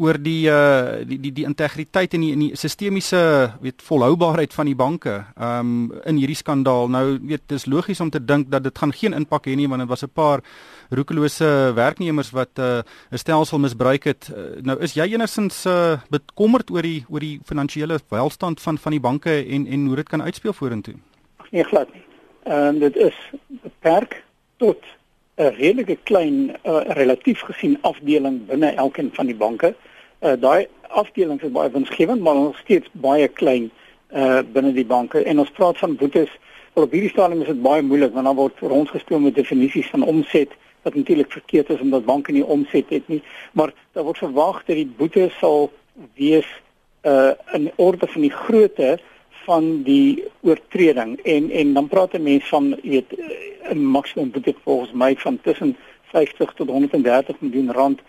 oor 0.00 0.16
die 0.16 0.48
uh 0.48 1.04
die 1.04 1.18
die 1.20 1.32
die 1.36 1.44
integriteit 1.44 2.14
en 2.16 2.24
die 2.24 2.32
in 2.32 2.42
die 2.46 2.50
sistemiese 2.56 3.20
weet 3.60 3.82
volhoubaarheid 3.84 4.54
van 4.56 4.70
die 4.70 4.76
banke 4.76 5.18
um 5.36 5.90
in 6.08 6.20
hierdie 6.20 6.38
skandaal. 6.38 6.88
Nou 6.88 7.18
weet 7.18 7.44
dis 7.52 7.66
logies 7.68 8.00
om 8.00 8.10
te 8.10 8.22
dink 8.24 8.48
dat 8.50 8.64
dit 8.64 8.78
gaan 8.78 8.94
geen 8.96 9.16
impak 9.16 9.48
hê 9.48 9.56
nie 9.56 9.68
want 9.68 9.84
dit 9.84 9.90
was 9.90 10.04
'n 10.04 10.12
paar 10.14 10.40
roekelose 10.90 11.72
werknemers 11.74 12.30
wat 12.32 12.58
uh, 12.58 12.80
'n 13.12 13.18
stelsel 13.18 13.58
misbruik 13.58 14.04
het. 14.04 14.30
Uh, 14.32 14.62
nou 14.62 14.80
is 14.80 14.94
jy 14.94 15.06
enigsins 15.12 15.66
uh 15.66 15.98
bekommerd 16.10 16.70
oor 16.70 16.82
die 16.82 17.04
oor 17.08 17.20
die 17.20 17.40
finansiële 17.44 18.00
welstand 18.08 18.60
van 18.60 18.78
van 18.78 18.92
die 18.92 19.00
banke 19.00 19.44
en 19.44 19.66
en 19.66 19.86
hoe 19.86 19.96
dit 19.96 20.08
kan 20.08 20.22
uitspeel 20.22 20.52
vorentoe? 20.52 20.94
Nee 21.50 21.64
glad 21.64 21.92
nie. 21.92 22.04
Ehm 22.44 22.74
um, 22.74 22.78
dit 22.78 22.96
is 22.96 23.16
beperk 23.48 24.24
tot 24.56 24.80
'n 25.36 25.54
redelike 25.56 25.98
klein 26.02 26.56
uh, 26.64 26.80
relatief 26.86 27.40
gesien 27.40 27.78
afdeling 27.80 28.46
binne 28.46 28.66
elkeen 28.66 29.10
van 29.12 29.26
die 29.26 29.36
banke 29.36 29.74
uh, 30.20 30.36
daai 30.40 30.66
afdelings 30.88 31.42
is 31.42 31.52
baie 31.54 31.70
winsgewend, 31.70 32.20
maar 32.20 32.34
nog 32.34 32.58
steeds 32.58 32.88
baie 32.92 33.28
klein 33.28 33.70
uh 34.12 34.40
binne 34.52 34.72
die 34.74 34.86
banke. 34.86 35.22
En 35.22 35.38
ons 35.38 35.50
praat 35.50 35.78
van 35.78 35.96
boetes. 35.96 36.30
Wel 36.74 36.84
op 36.84 36.92
hierdie 36.94 37.10
stadium 37.10 37.40
is 37.40 37.52
dit 37.52 37.62
baie 37.62 37.82
moeilik 37.82 38.12
want 38.12 38.26
dan 38.26 38.36
word 38.36 38.58
rondgespeel 38.58 39.18
met 39.18 39.34
definisies 39.34 39.90
van 39.90 40.02
omset 40.02 40.56
wat 40.82 40.94
natuurlik 40.94 41.32
verkeerd 41.32 41.70
is 41.70 41.80
omdat 41.80 42.04
banke 42.04 42.32
nie 42.32 42.44
omset 42.44 42.88
het 42.88 43.08
nie. 43.08 43.22
Maar 43.52 43.72
daar 43.92 44.04
word 44.04 44.18
verwag 44.18 44.64
dat 44.64 44.76
die 44.76 44.90
boetes 44.96 45.38
sal 45.38 45.70
wees 46.18 46.48
uh 47.06 47.32
in 47.52 47.70
orde 47.76 48.06
van 48.06 48.20
die 48.20 48.34
grootte 48.34 48.98
van 49.44 49.82
die 49.82 50.24
oortreding 50.40 51.20
en 51.22 51.50
en 51.50 51.72
dan 51.72 51.88
praat 51.88 52.12
'n 52.14 52.22
mens 52.22 52.48
van 52.48 52.76
weet 52.82 53.14
'n 53.72 53.78
maksimum 53.78 54.30
boete 54.30 54.54
volgens 54.64 54.92
my 54.92 55.14
van 55.16 55.38
tussen 55.42 55.76
50 56.02 56.52
tot 56.52 56.68
130 56.68 57.40
miljoen 57.40 57.72
rand 57.72 58.00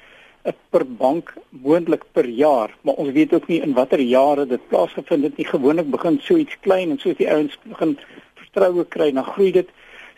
per 0.70 0.86
bank 0.86 1.34
moontlik 1.50 2.04
per 2.12 2.26
jaar, 2.26 2.74
maar 2.82 2.94
ons 2.94 3.12
weet 3.12 3.34
ook 3.34 3.48
nie 3.48 3.62
in 3.62 3.74
watter 3.74 4.00
jare 4.00 4.46
dit 4.48 4.68
plaasgevind 4.68 5.24
het 5.24 5.38
nie. 5.38 5.46
Gewoonlik 5.46 5.90
begin 5.90 6.20
so 6.22 6.36
iets 6.36 6.58
klein 6.60 6.90
en 6.90 7.00
soos 7.00 7.18
die 7.18 7.30
ouens 7.30 7.58
begin 7.64 7.98
vertroue 8.36 8.86
kry, 8.86 9.12
dan 9.12 9.24
groei 9.24 9.52
dit. 9.52 9.70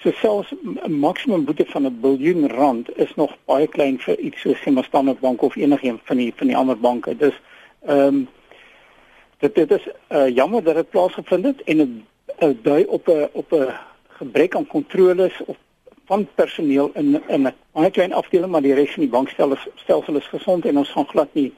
So 0.04 0.12
selfs 0.12 0.54
'n 0.64 1.00
maksimum 1.00 1.46
boete 1.46 1.66
van 1.66 1.86
'n 1.86 2.00
biljoen 2.02 2.50
rand 2.50 2.98
is 2.98 3.16
nog 3.16 3.36
baie 3.46 3.68
klein 3.68 4.00
vir 4.00 4.20
iets 4.20 4.42
soos 4.42 4.62
Sima 4.62 4.82
Standard 4.82 5.20
Bank 5.20 5.42
of 5.42 5.56
enigiets 5.56 6.02
van 6.04 6.18
die 6.18 6.34
van 6.36 6.48
die 6.48 6.58
ander 6.58 6.80
banke. 6.80 7.18
Dus 7.18 7.42
ehm 7.86 8.00
um, 8.00 8.28
dit 9.40 9.56
dit 9.56 9.72
is 9.72 9.88
uh, 10.10 10.30
jammer 10.36 10.64
dat 10.64 10.76
dit 10.76 10.90
plaasgevind 10.90 11.46
het 11.46 11.64
en 11.64 11.78
dit 11.78 11.90
uh, 12.40 12.56
dui 12.62 12.84
op 12.84 13.08
'n 13.08 13.30
op 13.32 13.52
'n 13.52 13.74
gebrek 14.08 14.56
aan 14.56 14.68
kontroles 14.68 15.42
of 15.46 15.58
van 16.06 16.28
personeel 16.36 16.92
in 16.94 17.22
in 17.28 17.48
'n 17.48 17.54
baie 17.72 17.92
klein 17.92 18.14
afdeling 18.14 18.52
maar 18.52 18.62
die 18.62 18.74
res 18.74 18.94
van 18.94 19.04
die 19.04 19.16
bankstelsel 19.18 20.16
is 20.16 20.28
gesond 20.28 20.66
en 20.66 20.78
ons 20.78 20.92
gaan 20.92 21.08
glad 21.08 21.34
nie 21.34 21.52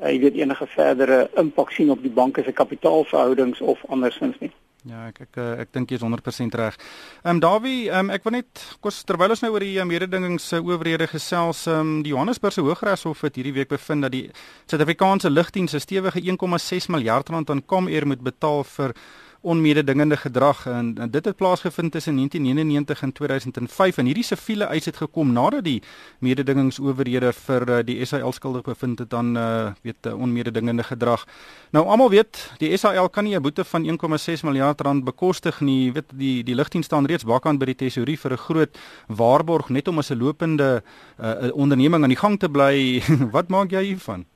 uh, 0.00 0.10
jy 0.10 0.18
weet 0.18 0.34
enige 0.34 0.66
verdere 0.66 1.30
impak 1.36 1.70
sien 1.70 1.90
op 1.90 2.02
die 2.02 2.10
banke 2.10 2.42
se 2.42 2.52
kapitaalverhoudings 2.52 3.60
of 3.60 3.84
andersins 3.88 4.38
nie. 4.40 4.52
Ja, 4.82 5.04
ek 5.06 5.20
ek 5.20 5.36
ek, 5.38 5.58
ek 5.62 5.68
dink 5.76 5.92
jy 5.92 6.00
is 6.00 6.02
100% 6.02 6.56
reg. 6.58 6.76
Ehm 7.22 7.36
um, 7.36 7.40
Dawie, 7.40 7.86
um, 7.94 8.08
ek 8.10 8.24
wil 8.26 8.34
net 8.40 8.62
kos 8.82 9.04
terwyl 9.06 9.30
ons 9.30 9.42
nou 9.44 9.52
oor 9.54 9.62
die 9.62 9.84
mededingings 9.86 10.48
owerhede 10.58 11.06
gesels, 11.06 11.68
ehm 11.70 11.78
um, 11.78 11.92
die 12.02 12.10
Johannesburgse 12.10 12.64
Hooggeregshof 12.66 13.22
het 13.22 13.38
hierdie 13.38 13.54
week 13.60 13.70
bevind 13.70 14.02
dat 14.02 14.14
die 14.16 14.24
Suid-Afrikaanse 14.66 15.30
lugdiens 15.30 15.74
'n 15.74 15.84
stewige 15.86 16.20
1,6 16.20 16.90
miljard 16.90 17.28
rand 17.30 17.50
aan 17.50 17.62
Comair 17.64 18.06
moet 18.06 18.22
betaal 18.22 18.64
vir 18.64 18.96
onmededingende 19.42 20.16
gedrag 20.16 20.66
en, 20.66 20.94
en 20.98 21.10
dit 21.10 21.24
het 21.24 21.36
plaasgevind 21.36 21.92
tussen 21.92 22.14
1999 22.14 23.02
en 23.02 23.12
2005 23.12 23.96
en 23.96 24.06
hierdie 24.06 24.24
siviele 24.24 24.64
eis 24.64 24.84
het 24.84 24.96
gekom 24.96 25.32
nadat 25.32 25.64
die 25.64 25.82
mededingingsowerhede 26.18 27.32
vir 27.32 27.68
uh, 27.68 27.80
die 27.86 27.98
SAL 28.06 28.32
skuldig 28.32 28.62
bevind 28.62 29.02
het 29.02 29.14
aan 29.14 29.36
uh, 29.36 29.72
weet 29.82 30.06
uh, 30.06 30.14
onmededingende 30.14 30.86
gedrag. 30.86 31.26
Nou 31.70 31.86
almal 31.86 32.10
weet 32.10 32.40
die 32.62 32.70
SAL 32.76 33.08
kan 33.10 33.24
nie 33.24 33.36
'n 33.36 33.42
boete 33.42 33.64
van 33.64 33.84
1,6 33.84 34.44
miljard 34.46 34.80
rand 34.80 35.04
bekostig 35.04 35.60
nie. 35.60 35.92
Weet 35.92 36.10
die 36.14 36.42
die 36.44 36.54
lugdiens 36.54 36.86
staan 36.86 37.06
reeds 37.06 37.24
bakkant 37.24 37.58
by 37.58 37.66
die 37.66 37.74
tesourier 37.74 38.18
vir 38.18 38.32
'n 38.32 38.44
groot 38.46 38.78
waarborg 39.08 39.68
net 39.68 39.88
om 39.88 39.98
as 39.98 40.10
'n 40.10 40.18
lopende 40.18 40.82
uh, 41.20 41.50
onderneming 41.54 42.02
aan 42.02 42.14
die 42.14 42.22
gang 42.24 42.38
te 42.38 42.48
bly. 42.48 43.02
Wat 43.36 43.48
maak 43.48 43.70
jy 43.70 43.84
hiervan? 43.84 44.26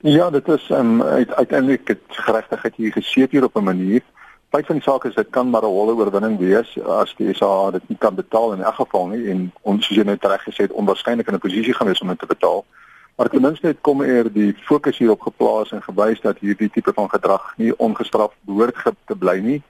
Ja, 0.00 0.30
dit 0.30 0.48
is 0.48 0.70
um, 0.70 1.02
uit, 1.02 1.34
uiteindelik 1.34 1.88
het 1.88 2.00
geregtigheid 2.08 2.74
hier 2.76 2.92
geseep 2.92 3.30
hier 3.30 3.44
op 3.44 3.56
'n 3.56 3.62
manier. 3.62 4.02
Feit 4.48 4.66
van 4.66 4.74
die 4.74 4.84
saak 4.84 5.04
is 5.04 5.14
dit 5.14 5.30
kan 5.30 5.50
maar 5.50 5.62
'n 5.62 5.64
holle 5.64 5.94
oorwinning 5.94 6.38
wees 6.38 6.82
as 6.82 7.14
die 7.16 7.34
SA 7.34 7.70
dit 7.70 7.88
nie 7.88 7.98
kan 7.98 8.14
betaal 8.14 8.52
in 8.52 8.62
elk 8.62 8.74
geval 8.74 9.06
nie 9.06 9.30
en 9.30 9.52
ons 9.62 9.86
soos 9.86 9.96
jy 9.96 10.04
nou 10.04 10.16
reg 10.20 10.42
gesê 10.42 10.56
het 10.56 10.72
onwaarskynlik 10.72 11.26
in 11.26 11.34
'n 11.34 11.38
posisie 11.38 11.74
gaan 11.74 11.86
wees 11.86 12.00
om 12.00 12.08
dit 12.08 12.18
te 12.18 12.26
betaal. 12.26 12.64
Maar 13.16 13.28
ten 13.28 13.40
minste 13.40 13.66
het 13.66 13.80
kom 13.80 14.00
eer 14.00 14.32
die 14.32 14.54
fokus 14.60 14.98
hierop 14.98 15.20
geplaas 15.20 15.72
en 15.72 15.82
gewys 15.82 16.20
dat 16.20 16.38
hierdie 16.38 16.70
tipe 16.70 16.92
van 16.94 17.10
gedrag 17.10 17.54
nie 17.56 17.78
ongestraf 17.78 18.32
behoort 18.40 18.76
te 19.04 19.16
bly 19.16 19.38
nie. 19.38 19.62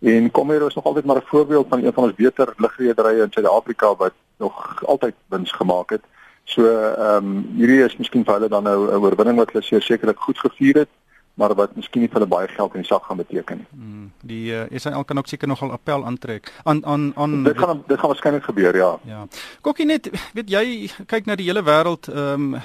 En 0.00 0.30
kom 0.30 0.50
eer 0.50 0.66
is 0.66 0.74
nog 0.74 0.84
altyd 0.84 1.04
maar 1.04 1.16
'n 1.16 1.26
voorbeeld 1.26 1.66
van 1.68 1.84
een 1.84 1.92
van 1.92 2.04
ons 2.04 2.14
beter 2.14 2.52
lugrederye 2.56 3.22
in 3.22 3.32
Suid-Afrika 3.32 3.94
wat 3.96 4.12
nog 4.36 4.84
altyd 4.84 5.14
wins 5.28 5.52
gemaak 5.52 5.90
het. 5.90 6.02
So 6.44 6.66
ehm 6.66 7.26
um, 7.26 7.44
hierdie 7.56 7.84
is 7.84 7.96
miskien 7.96 8.24
vir 8.24 8.34
hulle 8.34 8.48
dan 8.48 8.64
nou 8.64 8.90
'n 8.90 9.02
oorwinning 9.04 9.38
wat 9.38 9.52
hulle 9.52 9.80
sekerlik 9.80 10.18
goed 10.18 10.38
gevier 10.38 10.78
het, 10.84 10.88
maar 11.34 11.54
wat 11.54 11.76
miskien 11.76 12.02
nie 12.04 12.08
vir 12.10 12.20
hulle 12.20 12.28
baie 12.28 12.48
geld 12.48 12.74
in 12.76 12.84
die 12.84 12.88
sak 12.88 13.06
gaan 13.08 13.16
beteken 13.16 13.62
nie. 13.62 13.66
Hmm, 13.70 14.08
die 14.20 14.42
uh, 14.52 14.62
eh, 14.62 14.76
Israel 14.76 15.04
kan 15.04 15.18
ook 15.18 15.30
seker 15.30 15.48
nogal 15.48 15.72
appel 15.72 16.04
aantrek 16.04 16.52
aan 16.64 16.84
aan 16.86 17.12
aan 17.16 17.42
Dit 17.44 17.58
gaan 17.58 17.82
dit 17.86 17.98
gaan 17.98 18.10
waarskynlik 18.12 18.44
gebeur, 18.44 18.76
ja. 18.76 18.98
Ja. 19.08 19.26
Kokkie 19.60 19.86
net, 19.86 20.10
weet 20.36 20.50
jy, 20.50 20.90
kyk 21.06 21.26
na 21.26 21.36
die 21.40 21.48
hele 21.48 21.64
wêreld 21.64 22.10
ehm 22.12 22.54
um, 22.54 22.58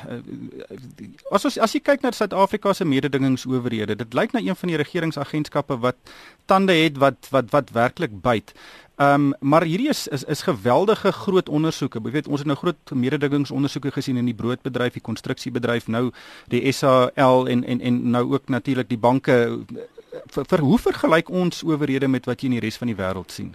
as 1.31 1.45
as 1.45 1.57
as 1.57 1.77
jy 1.77 1.79
kyk 1.79 2.03
na 2.03 2.11
Suid-Afrika 2.11 2.73
se 2.73 2.85
mededingingsowerhede, 2.85 3.95
dit 3.95 4.13
lyk 4.13 4.35
na 4.35 4.43
een 4.43 4.55
van 4.55 4.73
die 4.73 4.77
regeringsagentskappe 4.83 5.79
wat 5.79 5.95
tande 6.45 6.75
het 6.75 6.97
wat 6.97 7.31
wat 7.31 7.51
wat 7.55 7.71
werklik 7.71 8.21
byt. 8.21 8.53
Ehm 8.97 9.13
um, 9.13 9.33
maar 9.39 9.63
hierdie 9.63 9.89
is 9.89 10.07
is 10.07 10.23
is 10.23 10.41
geweldige 10.41 11.11
groot 11.11 11.49
ondersoeke. 11.49 11.99
Jy 12.03 12.11
weet 12.11 12.27
ons 12.27 12.39
het 12.39 12.47
nou 12.47 12.57
groot 12.57 12.91
mededingingsondersoeke 12.93 13.91
gesien 13.91 14.17
in 14.17 14.25
die 14.25 14.33
broodbedryf, 14.33 14.93
die 14.93 15.01
konstruksiebedryf, 15.01 15.87
nou 15.87 16.09
die 16.49 16.71
SAL 16.71 17.45
en 17.47 17.63
en 17.63 17.81
en 17.81 17.99
nou 18.09 18.23
ook 18.33 18.49
natuurlik 18.49 18.89
die 18.89 18.97
banke. 18.97 19.59
Vir, 20.33 20.45
vir 20.49 20.59
hoe 20.59 20.79
vergelyk 20.79 21.29
ons 21.29 21.61
owerhede 21.63 22.07
met 22.07 22.25
wat 22.25 22.41
jy 22.41 22.49
in 22.49 22.55
die 22.57 22.63
res 22.65 22.77
van 22.81 22.89
die 22.89 22.95
wêreld 22.97 23.31
sien? 23.31 23.51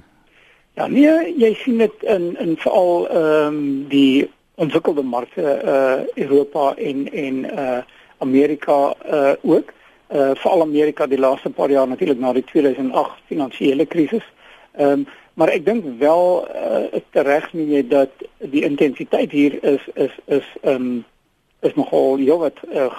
Ja, 0.79 0.87
nee, 0.87 1.35
jy 1.37 1.51
sien 1.65 1.83
dit 1.83 2.03
in 2.03 2.37
in 2.39 2.55
veral 2.57 3.09
ehm 3.09 3.47
um, 3.47 3.89
die 3.89 4.31
ontwikkelde 4.55 5.03
markte 5.03 5.43
uh 5.43 6.23
Europa 6.25 6.75
en 6.77 7.13
en 7.13 7.45
uh 7.45 7.81
Amerika 8.19 8.95
uh 9.11 9.33
ook. 9.43 9.75
Uh 10.15 10.31
veral 10.35 10.63
Amerika 10.63 11.07
die 11.07 11.19
laaste 11.19 11.51
paar 11.51 11.71
jaar 11.71 11.89
natuurlik 11.89 12.19
na 12.19 12.33
die 12.33 12.45
2008 12.45 13.27
finansiële 13.27 13.87
krisis. 13.87 14.31
Ehm 14.79 15.03
um, 15.03 15.07
maar 15.35 15.49
ek 15.49 15.65
dink 15.65 15.85
wel 15.99 16.49
uh 16.49 17.01
tereg 17.17 17.53
nie 17.53 17.69
jy 17.75 17.83
dat 17.89 18.25
die 18.53 18.65
intensiteit 18.65 19.33
hier 19.33 19.59
is 19.65 19.89
is 19.95 20.15
is 20.27 20.49
um, 20.63 21.05
is 21.61 21.75
nogal 21.75 22.21
jy 22.21 22.37
wat 22.37 22.59
uh, 22.69 22.91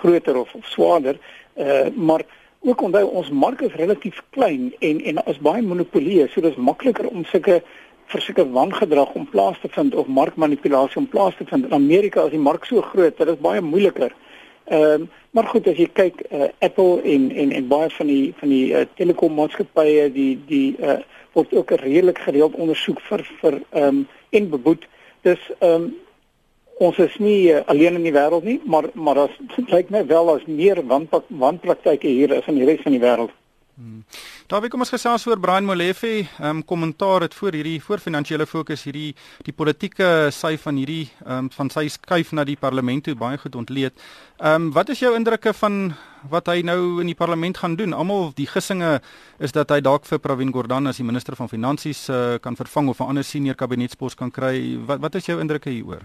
groter 0.00 0.36
of, 0.36 0.54
of 0.54 0.66
swaarder. 0.66 1.18
Uh 1.56 1.88
maar 1.94 2.24
ook 2.60 2.80
onthou 2.82 3.04
ons 3.20 3.30
mark 3.30 3.60
is 3.60 3.74
relatief 3.74 4.22
klein 4.30 4.72
en 4.78 5.00
en 5.00 5.24
as 5.24 5.38
baie 5.38 5.62
monopolie, 5.62 6.26
so 6.28 6.40
dis 6.40 6.56
makliker 6.56 7.06
om 7.08 7.24
sulke 7.24 7.62
vir 8.08 8.24
sulke 8.24 8.44
wangedrag 8.52 9.12
om 9.14 9.28
plaas 9.28 9.58
te 9.60 9.68
vind 9.68 9.94
of 9.94 10.06
markmanipulasie 10.06 10.96
om 10.96 11.08
plaas 11.08 11.36
te 11.36 11.44
vind. 11.44 11.66
In 11.68 11.76
Amerika 11.76 12.24
is 12.24 12.32
die 12.32 12.40
mark 12.40 12.64
so 12.64 12.82
groot 12.82 13.18
dit 13.18 13.40
baie 13.44 13.60
moeiliker. 13.60 14.14
Ehm 14.68 15.02
um, 15.02 15.08
maar 15.30 15.44
goed 15.46 15.66
as 15.68 15.76
jy 15.76 15.86
kyk 15.92 16.22
uh, 16.32 16.48
Apple 16.64 17.02
en 17.04 17.28
en 17.30 17.52
en 17.52 17.66
baie 17.68 17.90
van 17.94 18.08
die 18.08 18.32
van 18.40 18.48
die 18.48 18.72
uh, 18.72 18.86
telekommaatskappye 18.96 20.08
die 20.12 20.38
die 20.48 20.76
uh, 20.80 20.96
word 21.38 21.54
ook 21.54 21.70
redelik 21.82 22.18
gereeld 22.26 22.58
ondersoek 22.58 23.00
vir 23.08 23.24
vir 23.40 23.60
ehm 23.70 23.88
um, 23.88 24.04
en 24.30 24.50
beboet. 24.52 24.84
Dis 25.26 25.40
ehm 25.58 25.74
um, 25.74 25.88
ons 26.78 26.98
is 27.02 27.14
nie 27.18 27.50
uh, 27.50 27.62
alleen 27.66 27.98
in 27.98 28.06
die 28.06 28.14
wêreld 28.14 28.44
nie, 28.46 28.60
maar 28.64 28.90
maar 28.94 29.24
as 29.26 29.38
kyk 29.72 29.90
net 29.94 30.06
wel 30.10 30.34
as 30.34 30.46
meer 30.46 30.82
wanpraktyke 30.86 32.06
hier 32.06 32.34
is 32.38 32.50
in 32.50 32.60
die 32.60 32.68
res 32.68 32.82
van 32.84 32.94
die 32.94 33.02
wêreld. 33.02 33.37
Hmm. 33.78 34.00
Daar 34.50 34.64
kom 34.66 34.82
ons 34.82 34.90
gesels 34.90 35.22
oor 35.28 35.38
Brian 35.38 35.62
Molefe, 35.62 36.08
ehm 36.26 36.48
um, 36.48 36.62
kommentaar 36.66 37.22
het 37.22 37.34
voor 37.34 37.54
hierdie 37.54 37.78
voor 37.82 38.00
finansiële 38.02 38.46
fokus 38.46 38.82
hierdie 38.88 39.12
die 39.46 39.54
politieke 39.54 40.08
sy 40.34 40.56
van 40.58 40.80
hierdie 40.80 41.04
ehm 41.20 41.44
um, 41.44 41.50
van 41.54 41.70
sy 41.70 41.84
skuif 41.88 42.32
na 42.34 42.42
die 42.44 42.56
parlement 42.58 43.04
toe 43.06 43.14
baie 43.14 43.38
goed 43.38 43.54
ontleed. 43.54 43.94
Ehm 44.40 44.66
um, 44.66 44.72
wat 44.74 44.90
is 44.90 44.98
jou 44.98 45.14
indrukke 45.14 45.54
van 45.54 45.94
wat 46.28 46.50
hy 46.50 46.64
nou 46.66 46.98
in 47.04 47.06
die 47.06 47.14
parlement 47.14 47.62
gaan 47.62 47.78
doen? 47.78 47.94
Almal 47.94 48.32
die 48.34 48.48
gissinge 48.50 48.98
is 49.38 49.54
dat 49.54 49.70
hy 49.70 49.80
dalk 49.80 50.10
vir 50.10 50.18
Pravin 50.18 50.52
Gordhan 50.52 50.90
as 50.90 50.98
die 50.98 51.06
minister 51.06 51.38
van 51.38 51.48
finansies 51.48 52.08
uh, 52.10 52.34
kan 52.42 52.56
vervang 52.56 52.88
of 52.88 52.98
'n 52.98 53.14
ander 53.14 53.24
senior 53.24 53.54
kabinetspos 53.54 54.18
kan 54.18 54.30
kry. 54.30 54.76
Wat 54.86 54.98
wat 54.98 55.14
is 55.14 55.26
jou 55.26 55.40
indrukke 55.40 55.70
hieroor? 55.70 56.02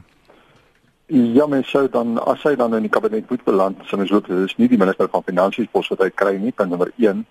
Ja, 1.08 1.48
mens 1.48 1.70
sou 1.70 1.90
dan 1.90 2.20
as 2.20 2.44
hy 2.44 2.56
dan 2.56 2.76
in 2.76 2.86
die 2.86 2.90
kabinet 2.90 3.30
moet 3.30 3.44
beland, 3.44 3.78
sou 3.86 3.98
mens 3.98 4.12
ook 4.12 4.28
dis 4.28 4.58
nie 4.58 4.68
die 4.68 4.78
minister 4.78 5.10
van 5.10 5.24
finansies 5.24 5.68
pos 5.72 5.90
wat 5.90 6.00
hy 6.00 6.10
kry 6.10 6.38
nie, 6.38 6.52
punt 6.52 6.70
nommer 6.70 6.92
1. 6.98 7.26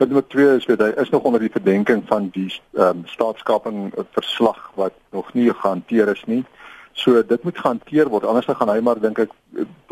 Punt 0.00 0.12
nommer 0.12 0.28
2 0.28 0.56
is 0.56 0.64
weet 0.64 0.80
hy 0.80 0.92
is 0.96 1.10
nog 1.12 1.26
onder 1.28 1.40
die 1.40 1.50
verdenking 1.52 2.02
van 2.08 2.30
die 2.32 2.48
ehm 2.72 2.86
um, 2.88 3.00
staatskaping 3.04 3.92
verslag 4.16 4.70
wat 4.74 4.94
nog 5.12 5.32
nie 5.36 5.52
gehanteer 5.52 6.08
is 6.08 6.22
nie. 6.24 6.44
So 6.92 7.20
dit 7.26 7.42
moet 7.42 7.58
gehanteer 7.58 8.08
word 8.08 8.24
anders 8.24 8.46
dan 8.46 8.56
gaan 8.56 8.72
hy 8.72 8.78
maar 8.80 9.00
dink 9.00 9.20
ek 9.26 9.34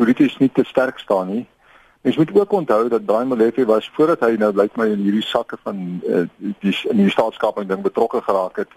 polities 0.01 0.37
nie 0.41 0.49
te 0.49 0.65
sterk 0.65 0.97
staan 0.99 1.29
nie. 1.29 1.45
Mens 2.01 2.17
moet 2.17 2.33
ook 2.33 2.51
onthou 2.51 2.89
dat 2.89 3.05
Brian 3.05 3.27
Molefe 3.27 3.65
was 3.69 3.91
voordat 3.93 4.25
hy 4.25 4.33
nou 4.41 4.49
blyk 4.53 4.81
my 4.81 4.87
in 4.95 5.05
hierdie 5.05 5.25
sakke 5.29 5.61
van 5.61 6.01
uh, 6.01 6.25
die 6.41 6.73
in 6.89 7.03
die 7.03 7.13
staatskaping 7.13 7.69
ding 7.69 7.85
betrokke 7.85 8.25
geraak 8.25 8.63
het 8.65 8.73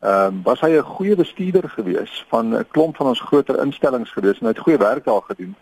ehm 0.00 0.26
um, 0.32 0.42
was 0.48 0.64
hy 0.64 0.70
'n 0.78 0.92
goeie 0.96 1.16
bestuurder 1.16 1.68
gewees 1.68 2.24
van 2.32 2.56
'n 2.56 2.68
klomp 2.70 2.96
van 2.96 3.12
ons 3.12 3.20
groter 3.20 3.60
instellings 3.60 4.16
gewees 4.16 4.40
en 4.40 4.48
hy 4.48 4.56
het 4.56 4.64
goeie 4.64 4.80
werk 4.80 5.04
daar 5.04 5.22
gedoen. 5.28 5.52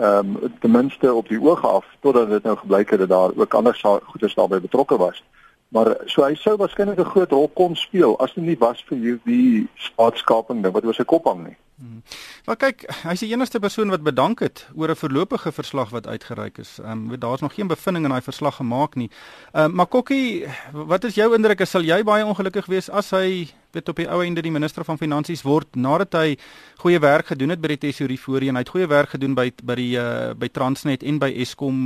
Ehm 0.00 0.36
um, 0.42 0.52
ten 0.60 0.70
minste 0.70 1.12
op 1.14 1.28
die 1.28 1.40
oog 1.40 1.64
af 1.66 1.84
totdat 2.00 2.30
dit 2.30 2.42
nou 2.42 2.56
gebleik 2.56 2.90
het 2.90 2.98
dat 2.98 3.08
daar 3.08 3.30
ook 3.36 3.54
ander 3.54 4.00
goeders 4.04 4.34
daarbey 4.34 4.60
betrokke 4.60 4.96
was. 4.96 5.22
Maar 5.68 5.96
so 6.04 6.24
hy 6.24 6.34
sou 6.34 6.56
waarskynlik 6.56 6.98
'n 6.98 7.10
groot 7.12 7.30
rol 7.30 7.48
kon 7.48 7.76
speel 7.76 8.18
as 8.18 8.32
dit 8.34 8.44
nie 8.44 8.56
was 8.58 8.84
vir 8.88 8.98
hierdie 8.98 9.68
staatskaping 9.74 10.62
ding 10.62 10.72
wat 10.72 10.84
oor 10.84 10.94
sy 10.94 11.04
kop 11.04 11.24
hang 11.24 11.44
nie. 11.46 11.56
Hmm. 11.80 12.02
Maar 12.44 12.56
kyk, 12.56 12.86
hy's 13.02 13.20
die 13.20 13.32
enigste 13.32 13.58
persoon 13.58 13.90
wat 13.90 14.02
bedank 14.02 14.40
het 14.40 14.66
oor 14.74 14.90
'n 14.90 14.96
voorlopige 14.96 15.52
verslag 15.52 15.90
wat 15.90 16.06
uitgereik 16.06 16.58
is. 16.58 16.78
Ehm 16.78 17.12
um, 17.12 17.18
daar's 17.18 17.40
nog 17.40 17.54
geen 17.54 17.68
bevinding 17.68 18.04
in 18.04 18.10
daai 18.10 18.22
verslag 18.22 18.56
gemaak 18.56 18.94
nie. 18.94 19.10
Ehm 19.52 19.70
uh, 19.70 19.76
maar 19.76 19.86
Kokkie, 19.86 20.46
wat 20.72 21.04
is 21.04 21.14
jou 21.14 21.34
indruk? 21.34 21.66
Sal 21.66 21.82
jy 21.82 22.02
baie 22.04 22.24
ongelukkig 22.24 22.66
wees 22.66 22.90
as 22.90 23.10
hy 23.10 23.52
weet 23.72 23.88
op 23.88 24.00
die 24.00 24.08
ou 24.10 24.22
einde 24.24 24.42
die 24.42 24.52
minister 24.52 24.84
van 24.84 24.98
finansies 24.98 25.42
word 25.46 25.76
nadat 25.76 26.16
hy 26.18 26.36
goeie 26.82 26.98
werk 27.02 27.32
gedoen 27.32 27.54
het 27.54 27.60
by 27.62 27.74
die 27.74 27.82
tesorie 27.86 28.18
voorheen. 28.20 28.56
Hy 28.58 28.64
het 28.64 28.72
goeie 28.74 28.88
werk 28.90 29.14
gedoen 29.14 29.36
by 29.38 29.50
by 29.62 29.76
die 29.78 29.92
uh, 30.00 30.32
by 30.38 30.50
Transnet 30.52 31.04
en 31.06 31.20
by 31.22 31.30
Eskom. 31.42 31.78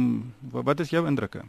Wat 0.55 0.81
is 0.81 0.95
jou 0.95 1.05
indrukke? 1.09 1.45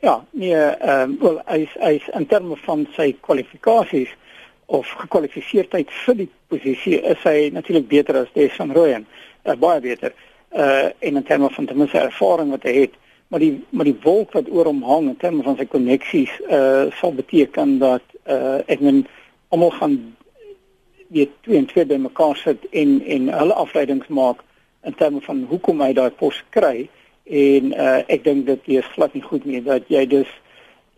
Ja, 0.00 0.20
nee, 0.30 0.56
ehm 0.56 1.10
um, 1.10 1.16
wel 1.20 1.42
hy 1.46 1.66
hy 1.80 1.94
in 2.16 2.26
terme 2.26 2.56
van 2.64 2.86
sy 2.96 3.12
kwalifikasies 3.20 4.12
of 4.70 4.88
gekwalifiseerdheid 5.02 5.90
vir 6.04 6.16
die 6.22 6.28
posisie 6.48 7.00
is 7.12 7.22
hy 7.26 7.50
natuurlik 7.52 7.88
beter 7.88 8.22
as 8.22 8.32
Des 8.34 8.54
van 8.56 8.72
Rooyen. 8.72 9.06
Uh, 9.44 9.56
baie 9.56 9.80
beter. 9.80 10.14
Uh 10.50 10.88
en 10.98 11.16
in 11.16 11.22
terme 11.22 11.50
van 11.50 11.66
ten 11.66 11.76
minste 11.78 11.98
ervaring 11.98 12.50
wat 12.50 12.64
hy 12.66 12.74
het, 12.84 12.96
maar 13.28 13.40
die 13.40 13.54
maar 13.70 13.86
die 13.86 13.98
wolk 14.02 14.32
wat 14.34 14.48
oor 14.50 14.66
hom 14.66 14.82
hang 14.82 15.08
in 15.12 15.16
terme 15.16 15.44
van 15.46 15.56
sy 15.56 15.66
koneksies 15.70 16.32
uh 16.48 16.88
sal 17.00 17.14
beteken 17.14 17.78
dat 17.78 18.02
uh 18.26 18.58
ek 18.66 18.80
men 18.82 19.04
almal 19.50 19.70
gaan 19.70 19.96
weet 21.10 21.30
twee 21.42 21.58
en 21.58 21.66
twee 21.66 21.86
bymekaar 21.86 22.36
sit 22.36 22.68
en 22.70 23.00
en 23.16 23.28
hulle 23.34 23.56
afleidings 23.64 24.08
maak 24.08 24.44
in 24.86 24.94
terme 24.94 25.20
van 25.20 25.44
hoekom 25.50 25.82
hy 25.82 25.92
daai 25.96 26.10
pos 26.22 26.38
kry 26.56 26.88
en 27.24 27.74
uh 27.74 27.98
ek 28.06 28.24
dink 28.24 28.46
dit 28.46 28.70
is 28.80 28.92
glad 28.94 29.14
nie 29.14 29.26
goed 29.26 29.44
nie 29.44 29.62
dat 29.66 29.90
jy 29.92 30.06
dus 30.06 30.30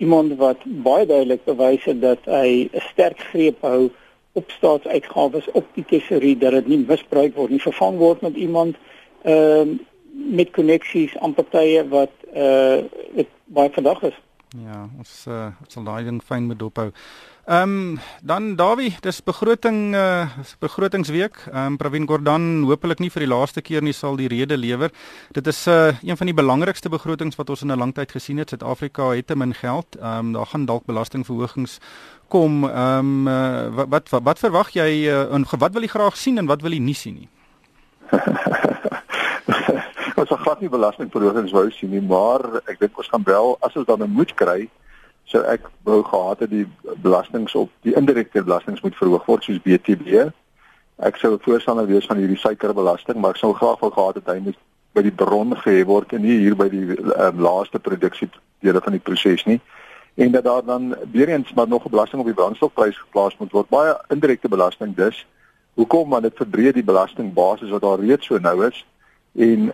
iemand 0.03 0.37
wat 0.41 0.65
baie 0.85 1.07
duidelik 1.07 1.45
bewys 1.49 1.85
het 1.89 2.01
dat 2.01 2.25
hy 2.27 2.69
'n 2.73 2.85
sterk 2.91 3.21
greep 3.33 3.61
hou 3.61 3.91
op 4.33 4.51
staatsuitgawes 4.51 5.49
op 5.53 5.67
die 5.75 5.85
tesorie 5.85 6.37
dat 6.39 6.53
dit 6.53 6.67
nie 6.67 6.85
misbruik 6.89 7.35
word 7.37 7.51
nie 7.51 7.65
vervang 7.69 7.99
word 7.99 8.21
met 8.21 8.37
iemand 8.37 8.77
ehm 9.23 9.79
uh, 9.79 9.81
met 10.13 10.51
koneksies 10.51 11.17
aan 11.19 11.35
partye 11.35 11.89
wat 11.89 12.13
uh 12.35 12.85
dit 13.17 13.29
baie 13.45 13.71
vandag 13.73 14.03
is. 14.03 14.17
Ja, 14.53 14.83
ons 15.01 15.13
uh, 15.33 15.47
sal 15.73 15.87
daai 15.87 16.05
ding 16.05 16.19
fyn 16.21 16.45
moet 16.45 16.59
dophou. 16.61 16.91
Ehm 17.49 17.71
um, 17.73 18.01
dan 18.21 18.51
Dawie, 18.57 18.91
dis 19.01 19.23
begroting 19.25 19.95
uh 19.97 20.29
begrotingsweek. 20.61 21.39
Ehm 21.49 21.73
um, 21.73 21.77
Pravin 21.81 22.07
Gordhan 22.07 22.67
hopelik 22.69 23.01
nie 23.01 23.09
vir 23.11 23.25
die 23.25 23.31
laaste 23.33 23.63
keer 23.65 23.83
nie 23.83 23.95
sal 23.97 24.21
die 24.21 24.29
rede 24.29 24.59
lewer. 24.61 24.93
Dit 25.33 25.49
is 25.49 25.67
uh 25.67 25.97
een 26.03 26.21
van 26.21 26.29
die 26.29 26.37
belangrikste 26.37 26.93
begrotings 26.93 27.41
wat 27.41 27.51
ons 27.51 27.63
in 27.63 27.73
'n 27.73 27.79
lang 27.79 27.95
tyd 27.95 28.13
gesien 28.13 28.39
het. 28.39 28.51
Suid-Afrika 28.51 29.09
het 29.17 29.27
te 29.27 29.37
min 29.37 29.55
geld. 29.55 29.97
Ehm 29.97 30.19
um, 30.19 30.33
daar 30.33 30.47
gaan 30.47 30.67
dalk 30.67 30.85
belastingverhogings 30.85 31.79
kom. 32.29 32.65
Ehm 32.69 33.27
um, 33.27 33.29
uh, 33.29 33.69
wat, 33.75 33.89
wat 33.89 34.09
wat 34.11 34.23
wat 34.23 34.39
verwag 34.39 34.71
jy 34.75 35.09
uh, 35.09 35.35
en 35.35 35.47
wat 35.49 35.73
wil 35.73 35.83
jy 35.83 35.89
graag 35.89 36.17
sien 36.17 36.39
en 36.39 36.47
wat 36.47 36.63
wil 36.63 36.73
jy 36.73 36.81
nie 36.81 36.95
sien 36.95 37.15
nie? 37.15 37.29
ons 40.23 40.31
gaan 40.31 40.45
glad 40.45 40.61
nie 40.63 40.71
belastingverhogings 40.71 41.53
wou 41.55 41.67
sien 41.75 41.91
nie, 41.91 42.03
maar 42.05 42.63
ek 42.71 42.79
dink 42.81 42.99
ons 42.99 43.11
gaan 43.11 43.25
wel 43.27 43.57
as 43.61 43.77
ons 43.77 43.87
dan 43.89 44.03
'n 44.03 44.11
moed 44.11 44.35
kry 44.39 44.69
so 45.25 45.41
ek 45.49 45.67
wou 45.87 46.03
gehad 46.05 46.45
het 46.45 46.51
die 46.51 46.67
belastings 47.03 47.55
op 47.55 47.71
die 47.87 47.95
indirekte 47.97 48.43
belastings 48.43 48.83
moet 48.85 48.97
verhoog 48.97 49.25
word 49.27 49.45
soos 49.45 49.63
BTW. 49.65 50.29
Ek 51.03 51.17
sou 51.17 51.39
voorstander 51.41 51.87
wees 51.87 52.07
van 52.07 52.21
hierdie 52.21 52.39
suikerbelasting, 52.39 53.19
maar 53.21 53.35
ek 53.35 53.41
sou 53.41 53.53
graag 53.57 53.81
wou 53.81 53.91
gehad 53.91 54.21
het 54.21 54.29
hy 54.29 54.39
moet 54.39 54.59
by 54.93 55.03
die 55.03 55.15
bron 55.23 55.57
gehef 55.57 55.87
word 55.89 56.13
en 56.13 56.23
nie 56.23 56.39
hier 56.45 56.57
by 56.59 56.69
die 56.69 56.99
um, 56.99 57.41
laaste 57.41 57.81
produksie 57.81 58.29
dele 58.61 58.81
van 58.85 58.93
die 58.93 59.01
proses 59.01 59.45
nie. 59.49 59.61
En 60.21 60.33
dat 60.33 60.45
daar 60.45 60.65
dan 60.65 60.95
weer 61.13 61.29
eens 61.33 61.53
maar 61.57 61.69
nog 61.69 61.87
'n 61.87 61.91
belasting 61.91 62.21
op 62.21 62.27
die 62.27 62.37
brandstofprys 62.37 62.99
geplaas 62.99 63.37
moet 63.39 63.53
word. 63.53 63.69
Baie 63.69 63.97
indirekte 64.09 64.49
belasting 64.49 64.97
dus. 64.97 65.27
Hoekom 65.75 66.11
want 66.11 66.23
dit 66.23 66.37
verdreë 66.37 66.73
die 66.73 66.85
belastingbasis 66.85 67.71
wat 67.71 67.83
daar 67.83 68.01
reeds 68.01 68.27
so 68.27 68.39
nou 68.39 68.67
is 68.67 68.85
en 69.33 69.73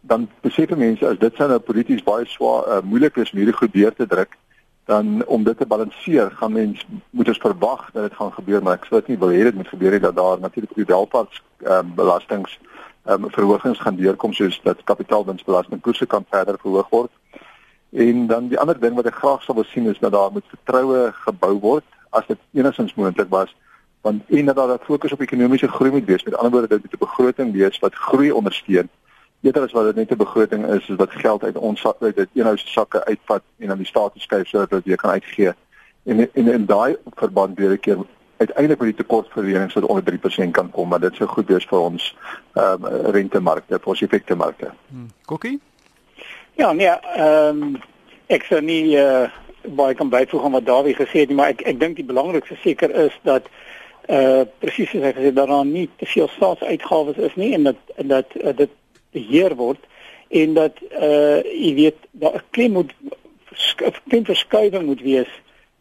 dan 0.00 0.28
besef 0.40 0.70
mense 0.76 1.06
as 1.06 1.18
dit 1.18 1.34
sou 1.36 1.48
nou 1.48 1.58
polities 1.58 2.02
baie 2.02 2.26
swaar 2.26 2.68
uh, 2.68 2.80
moeilik 2.82 3.16
is 3.16 3.32
om 3.32 3.38
hierdie 3.38 3.56
goed 3.56 3.72
deur 3.72 3.94
te 3.94 4.06
druk 4.06 4.36
dan 4.84 5.22
om 5.26 5.44
dit 5.44 5.56
te 5.58 5.66
balanseer 5.66 6.30
gaan 6.30 6.52
mens 6.52 6.86
moet 7.10 7.28
ons 7.28 7.38
verwag 7.38 7.90
dat 7.92 8.08
dit 8.08 8.18
gaan 8.18 8.32
gebeur 8.32 8.62
maar 8.62 8.80
ek 8.80 8.88
sou 8.88 9.00
dit 9.00 9.12
nie 9.12 9.18
wil 9.18 9.34
hê 9.34 9.42
dit 9.48 9.54
moet 9.54 9.68
gebeur 9.68 9.90
nie 9.90 10.04
dat 10.06 10.16
daar 10.16 10.40
natuurlik 10.40 10.74
die 10.74 10.88
welvaarts 10.88 11.42
um, 11.64 11.94
belastings 11.94 12.58
um, 13.04 13.30
verhogings 13.30 13.80
gaan 13.80 13.96
deurkom 13.96 14.32
soos 14.32 14.60
dat 14.62 14.84
kapitaalwinstbelasting 14.84 15.80
koerse 15.80 16.06
kan 16.06 16.24
verder 16.30 16.58
verhoog 16.58 16.88
word. 16.90 17.10
En 17.90 18.26
dan 18.26 18.48
die 18.48 18.58
ander 18.58 18.80
ding 18.80 18.94
wat 18.94 19.06
ek 19.06 19.18
graag 19.18 19.42
sou 19.42 19.56
wil 19.56 19.66
sien 19.72 19.88
is 19.90 19.98
dat 19.98 20.12
daar 20.12 20.32
moet 20.32 20.46
vertroue 20.52 21.10
gebou 21.24 21.54
word 21.60 21.84
as 22.10 22.26
dit 22.26 22.38
enigstens 22.54 22.94
moontlik 22.94 23.30
was 23.30 23.54
want 24.00 24.22
en 24.28 24.46
dat 24.46 24.56
daar 24.56 24.78
fokus 24.82 25.12
op 25.12 25.20
ekonomiese 25.20 25.68
groei 25.68 25.90
moet 25.90 26.06
wees 26.08 26.22
met 26.24 26.34
ander 26.34 26.50
woorde 26.50 26.68
dit 26.68 26.82
moet 26.82 26.94
'n 26.94 27.04
begroting 27.04 27.52
wees 27.52 27.78
wat 27.78 27.94
groei 27.94 28.30
ondersteun 28.32 28.88
eerder 29.40 29.62
as 29.62 29.72
wat 29.72 29.84
dit 29.84 29.94
net 29.96 30.10
'n 30.10 30.16
begroting 30.16 30.66
is, 30.66 30.88
is 30.88 30.96
wat 30.96 31.10
geld 31.10 31.44
uit 31.44 31.56
ons 31.56 31.86
uit 32.00 32.16
dit 32.16 32.28
eenhou 32.34 32.56
se 32.56 32.66
sakke 32.66 33.04
uitvat 33.04 33.42
en 33.58 33.70
aan 33.70 33.82
die 33.82 33.86
staat 33.86 34.12
skuif 34.14 34.48
sodat 34.48 34.70
dit 34.70 34.84
weer 34.84 34.96
kan 34.96 35.10
uitgee. 35.10 35.52
En 36.04 36.28
en 36.32 36.48
in 36.48 36.66
daai 36.66 36.96
verband 37.14 37.58
weer 37.58 37.70
'n 37.70 37.80
keer 37.80 37.98
uiteindelik 38.36 38.78
met 38.78 38.96
die 38.96 39.04
tekortverlening 39.04 39.70
sodat 39.70 39.88
onder 39.88 40.04
3% 40.04 40.52
kan 40.52 40.70
kom, 40.70 40.88
maar 40.88 41.00
dit 41.00 41.14
sou 41.14 41.28
goed 41.28 41.48
wees 41.48 41.64
vir 41.64 41.78
ons 41.78 42.16
ehm 42.52 42.84
um, 42.84 43.10
rentemarkte, 43.16 43.78
vir 43.78 43.92
ons 43.92 44.02
effekte 44.02 44.36
markte. 44.36 44.70
Hmm. 44.88 45.10
Kokkie? 45.24 45.60
Ja, 46.52 46.72
nee, 46.72 46.88
ehm 46.88 47.62
um, 47.62 47.76
ek 48.26 48.44
sou 48.48 48.60
nie 48.60 48.96
uh 48.96 49.28
baie 49.60 49.94
kan 49.94 50.08
byvoeg 50.08 50.44
aan 50.44 50.56
wat 50.56 50.64
Dawie 50.64 50.94
gesê 50.96 51.20
het 51.20 51.28
nie, 51.28 51.36
maar 51.36 51.52
ek 51.52 51.60
ek 51.68 51.80
dink 51.80 51.96
die 51.96 52.04
belangrikste 52.04 52.56
seker 52.62 52.90
is 53.06 53.16
dat 53.28 53.48
uh 54.08 54.46
presies 54.58 54.88
soos 54.90 55.04
hy 55.04 55.12
gesê 55.12 55.32
dat 55.36 55.48
daar 55.48 55.66
nie 55.66 55.88
te 56.00 56.06
veel 56.06 56.28
staatsuitgawes 56.36 57.20
is 57.28 57.34
nie 57.36 57.52
en 57.54 57.68
dat 57.68 57.76
en 57.96 58.08
dat 58.08 58.36
uh, 58.40 58.56
dit 58.56 58.70
beheer 59.12 59.54
word 59.56 59.86
en 60.28 60.54
dat 60.54 60.76
uh 60.92 61.42
jy 61.42 61.74
weet 61.74 61.96
daar 62.10 62.34
'n 62.34 62.50
klem 62.50 62.72
moet 62.72 62.92
'n 64.10 64.24
verskuiving 64.24 64.86
moet 64.86 65.00
wees 65.02 65.30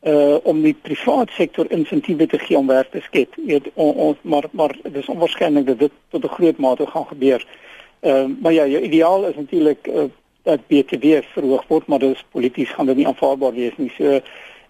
uh 0.04 0.38
om 0.44 0.62
die 0.62 0.76
private 0.82 1.34
sektor 1.34 1.72
insentiewe 1.72 2.28
te 2.28 2.40
gee 2.40 2.58
om 2.58 2.68
werk 2.68 2.92
te 2.92 3.02
skep. 3.02 3.36
Jy 3.36 3.46
weet 3.46 3.70
on, 3.74 3.94
on, 3.94 4.18
maar 4.22 4.46
maar 4.52 4.76
dit 4.84 4.96
is 4.96 5.10
onwaarskynlik 5.10 5.66
dat 5.66 5.80
dit 5.80 5.92
tot 6.10 6.24
'n 6.24 6.36
groot 6.38 6.58
mate 6.58 6.88
gaan 6.88 7.06
gebeur. 7.06 7.46
Ehm 8.00 8.32
uh, 8.32 8.38
maar 8.42 8.54
ja, 8.54 8.66
jou 8.66 8.84
ideaal 8.84 9.26
is 9.26 9.36
natuurlik 9.36 9.88
uh, 9.88 10.04
dat 10.44 10.68
BTW 10.68 11.22
verhoog 11.34 11.68
word, 11.68 11.88
maar 11.88 12.00
dit 12.00 12.16
is 12.16 12.26
polities 12.32 12.70
gaan 12.70 12.86
dit 12.86 12.96
nie 12.96 13.08
aanvaarbaar 13.08 13.54
wees 13.54 13.78
nie. 13.78 13.92
So 13.98 14.22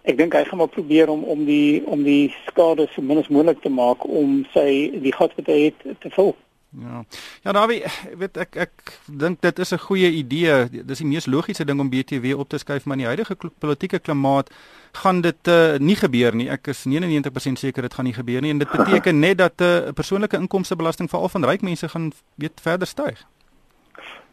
ek 0.02 0.18
dink 0.18 0.34
hy 0.34 0.44
gaan 0.44 0.58
maar 0.58 0.68
probeer 0.68 1.10
om 1.10 1.24
om 1.24 1.46
die 1.46 1.86
om 1.86 2.04
die 2.04 2.34
skade 2.48 2.88
so 2.94 3.02
min 3.02 3.18
as 3.18 3.28
moontlik 3.28 3.62
te 3.62 3.70
maak 3.70 4.06
om 4.08 4.46
sy 4.54 4.92
die 5.04 5.14
gat 5.14 5.36
wat 5.36 5.46
hy 5.46 5.60
het 5.70 6.00
te 6.00 6.10
vul. 6.10 6.36
Ja. 6.70 7.04
Ja, 7.42 7.52
Dawie, 7.52 7.82
weet 8.18 8.38
ek 8.38 8.56
ek 8.56 8.92
dink 9.06 9.42
dit 9.42 9.60
is 9.60 9.72
'n 9.74 9.82
goeie 9.82 10.12
idee. 10.12 10.84
Dis 10.86 10.98
die 10.98 11.08
mees 11.08 11.26
logiese 11.26 11.66
ding 11.66 11.80
om 11.80 11.90
BTW 11.90 12.38
op 12.38 12.50
te 12.50 12.58
skuif, 12.58 12.86
maar 12.86 12.98
in 12.98 13.04
die 13.04 13.08
huidige 13.08 13.36
politieke 13.58 14.00
klimaat 14.00 14.50
gaan 14.92 15.22
dit 15.22 15.48
uh, 15.48 15.78
nie 15.78 15.96
gebeur 15.96 16.36
nie. 16.36 16.50
Ek 16.50 16.68
is 16.68 16.86
99% 16.86 17.58
seker 17.58 17.82
dit 17.82 17.94
gaan 17.94 18.06
nie 18.06 18.14
gebeur 18.14 18.42
nie 18.42 18.52
en 18.52 18.58
dit 18.58 18.72
beteken 18.72 19.20
net 19.20 19.38
dat 19.38 19.54
'n 19.58 19.64
uh, 19.64 19.92
persoonlike 19.94 20.38
inkomstebelasting 20.38 21.10
veral 21.10 21.30
van 21.30 21.46
ryk 21.46 21.62
mense 21.62 21.90
gaan 21.90 22.12
weet 22.36 22.62
verder 22.62 22.88
styg. 22.88 23.26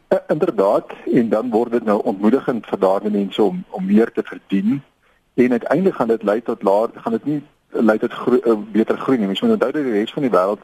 Uh, 0.09 0.17
inderdaad, 0.27 0.93
en 1.05 1.29
dan 1.29 1.49
word 1.49 1.71
dit 1.71 1.83
nou 1.83 2.01
ontmoedigend 2.03 2.67
vir 2.67 2.79
daardie 2.79 3.11
mense 3.11 3.41
om 3.41 3.63
om 3.69 3.85
meer 3.85 4.11
te 4.11 4.23
verdien 4.23 4.83
en 5.33 5.51
uiteindelik 5.51 5.95
gaan 5.95 6.07
dit 6.07 6.23
lei 6.23 6.41
tot 6.41 6.63
laer 6.63 6.89
gaan 6.95 7.11
dit 7.11 7.25
nie 7.25 7.41
lei 7.69 7.97
tot 7.97 8.13
gro 8.13 8.37
uh, 8.43 8.57
beter 8.71 8.97
groei 8.97 9.17
nie. 9.17 9.27
Mens 9.27 9.41
moet 9.41 9.51
onthou 9.51 9.71
dat 9.71 9.83
die 9.83 9.91
res 9.91 10.13
van 10.13 10.21
die 10.21 10.31
wêreld 10.31 10.61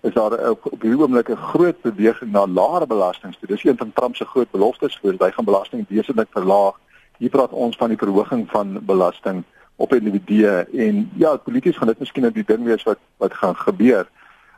is 0.00 0.12
daar 0.12 0.50
op, 0.50 0.72
op 0.72 0.80
hierdie 0.80 1.00
oomblik 1.00 1.28
'n 1.28 1.36
groot 1.36 1.80
beweging 1.80 2.30
na 2.32 2.46
laer 2.46 2.86
belastings. 2.86 3.38
Dit 3.40 3.50
is 3.50 3.64
een 3.64 3.76
van 3.76 3.92
Trump 3.92 4.16
se 4.16 4.24
groot 4.24 4.50
beloftes 4.50 4.98
vir 5.02 5.14
hy 5.18 5.30
gaan 5.30 5.44
belasting 5.44 5.84
wesentlik 5.88 6.28
verlaag. 6.30 6.74
Hier 7.18 7.30
praat 7.30 7.50
ons 7.50 7.76
van 7.76 7.88
die 7.88 7.98
verhoging 7.98 8.50
van 8.50 8.84
belasting 8.84 9.44
op 9.76 9.94
individue 9.94 10.66
en 10.72 11.10
ja, 11.16 11.36
polities 11.36 11.76
gaan 11.76 11.86
dit 11.86 11.98
miskien 11.98 12.22
nou 12.22 12.34
die 12.34 12.44
ding 12.46 12.64
wees 12.64 12.82
wat 12.82 12.98
wat 13.16 13.34
gaan 13.34 13.56
gebeur. 13.56 14.08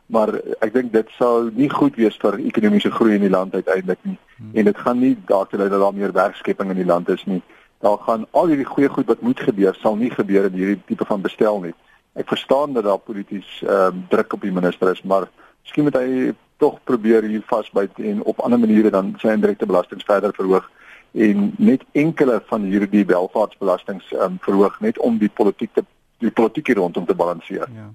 Maar 0.07 0.41
ek 0.59 0.73
dink 0.73 0.93
dit 0.93 1.09
sal 1.11 1.51
nie 1.53 1.71
goed 1.71 1.97
wees 1.97 2.17
vir 2.17 2.39
ekonomiese 2.39 2.91
groei 2.91 3.15
in 3.15 3.21
die 3.21 3.31
land 3.31 3.55
uiteindelik 3.55 3.99
nie. 4.03 4.19
Hmm. 4.37 4.51
En 4.55 4.65
dit 4.65 4.79
gaan 4.79 4.99
nie 4.99 5.19
daartoe 5.27 5.59
lei 5.59 5.69
dat 5.69 5.81
daar 5.81 5.95
meer 5.95 6.13
werkskepping 6.13 6.71
in 6.71 6.77
die 6.77 6.93
land 6.93 7.09
is 7.09 7.25
nie. 7.25 7.43
Daar 7.79 7.99
gaan 7.99 8.27
al 8.31 8.47
hierdie 8.47 8.67
goeie 8.67 8.89
goed 8.89 9.07
wat 9.07 9.21
moet 9.21 9.41
gebeur, 9.41 9.75
sal 9.75 9.97
nie 9.97 10.11
gebeur 10.11 10.45
in 10.45 10.53
hierdie 10.53 10.83
tipe 10.87 11.05
van 11.05 11.21
bestel 11.21 11.61
nie 11.61 11.75
ek 12.17 12.29
verstaan 12.29 12.73
dat 12.73 12.85
daar 12.85 12.99
polities 12.99 13.63
ehm 13.63 14.01
uh, 14.01 14.09
druk 14.09 14.33
op 14.33 14.41
die 14.43 14.53
minister 14.53 14.91
is, 14.93 15.03
maar 15.03 15.29
miskien 15.63 15.85
moet 15.85 15.99
hy 16.01 16.33
tog 16.57 16.79
probeer 16.85 17.23
hier 17.29 17.43
vasbyt 17.47 17.99
en 18.01 18.23
op 18.23 18.41
ander 18.41 18.59
maniere 18.59 18.91
dan 18.91 19.15
sy 19.21 19.35
indirekte 19.35 19.67
belastings 19.67 20.05
verder 20.09 20.33
verhoog 20.37 20.71
en 21.13 21.53
net 21.59 21.85
enkele 21.93 22.41
van 22.47 22.65
hierdie 22.65 23.05
welvaartsbelastings 23.05 24.13
ehm 24.13 24.33
um, 24.33 24.41
verhoog 24.49 24.81
net 24.81 24.99
om 24.99 25.19
die 25.19 25.33
politiek 25.33 25.73
te 25.73 25.85
die 26.25 26.33
politiek 26.33 26.69
rondom 26.77 27.05
te 27.07 27.15
balanseer. 27.15 27.69
Ja. 27.77 27.91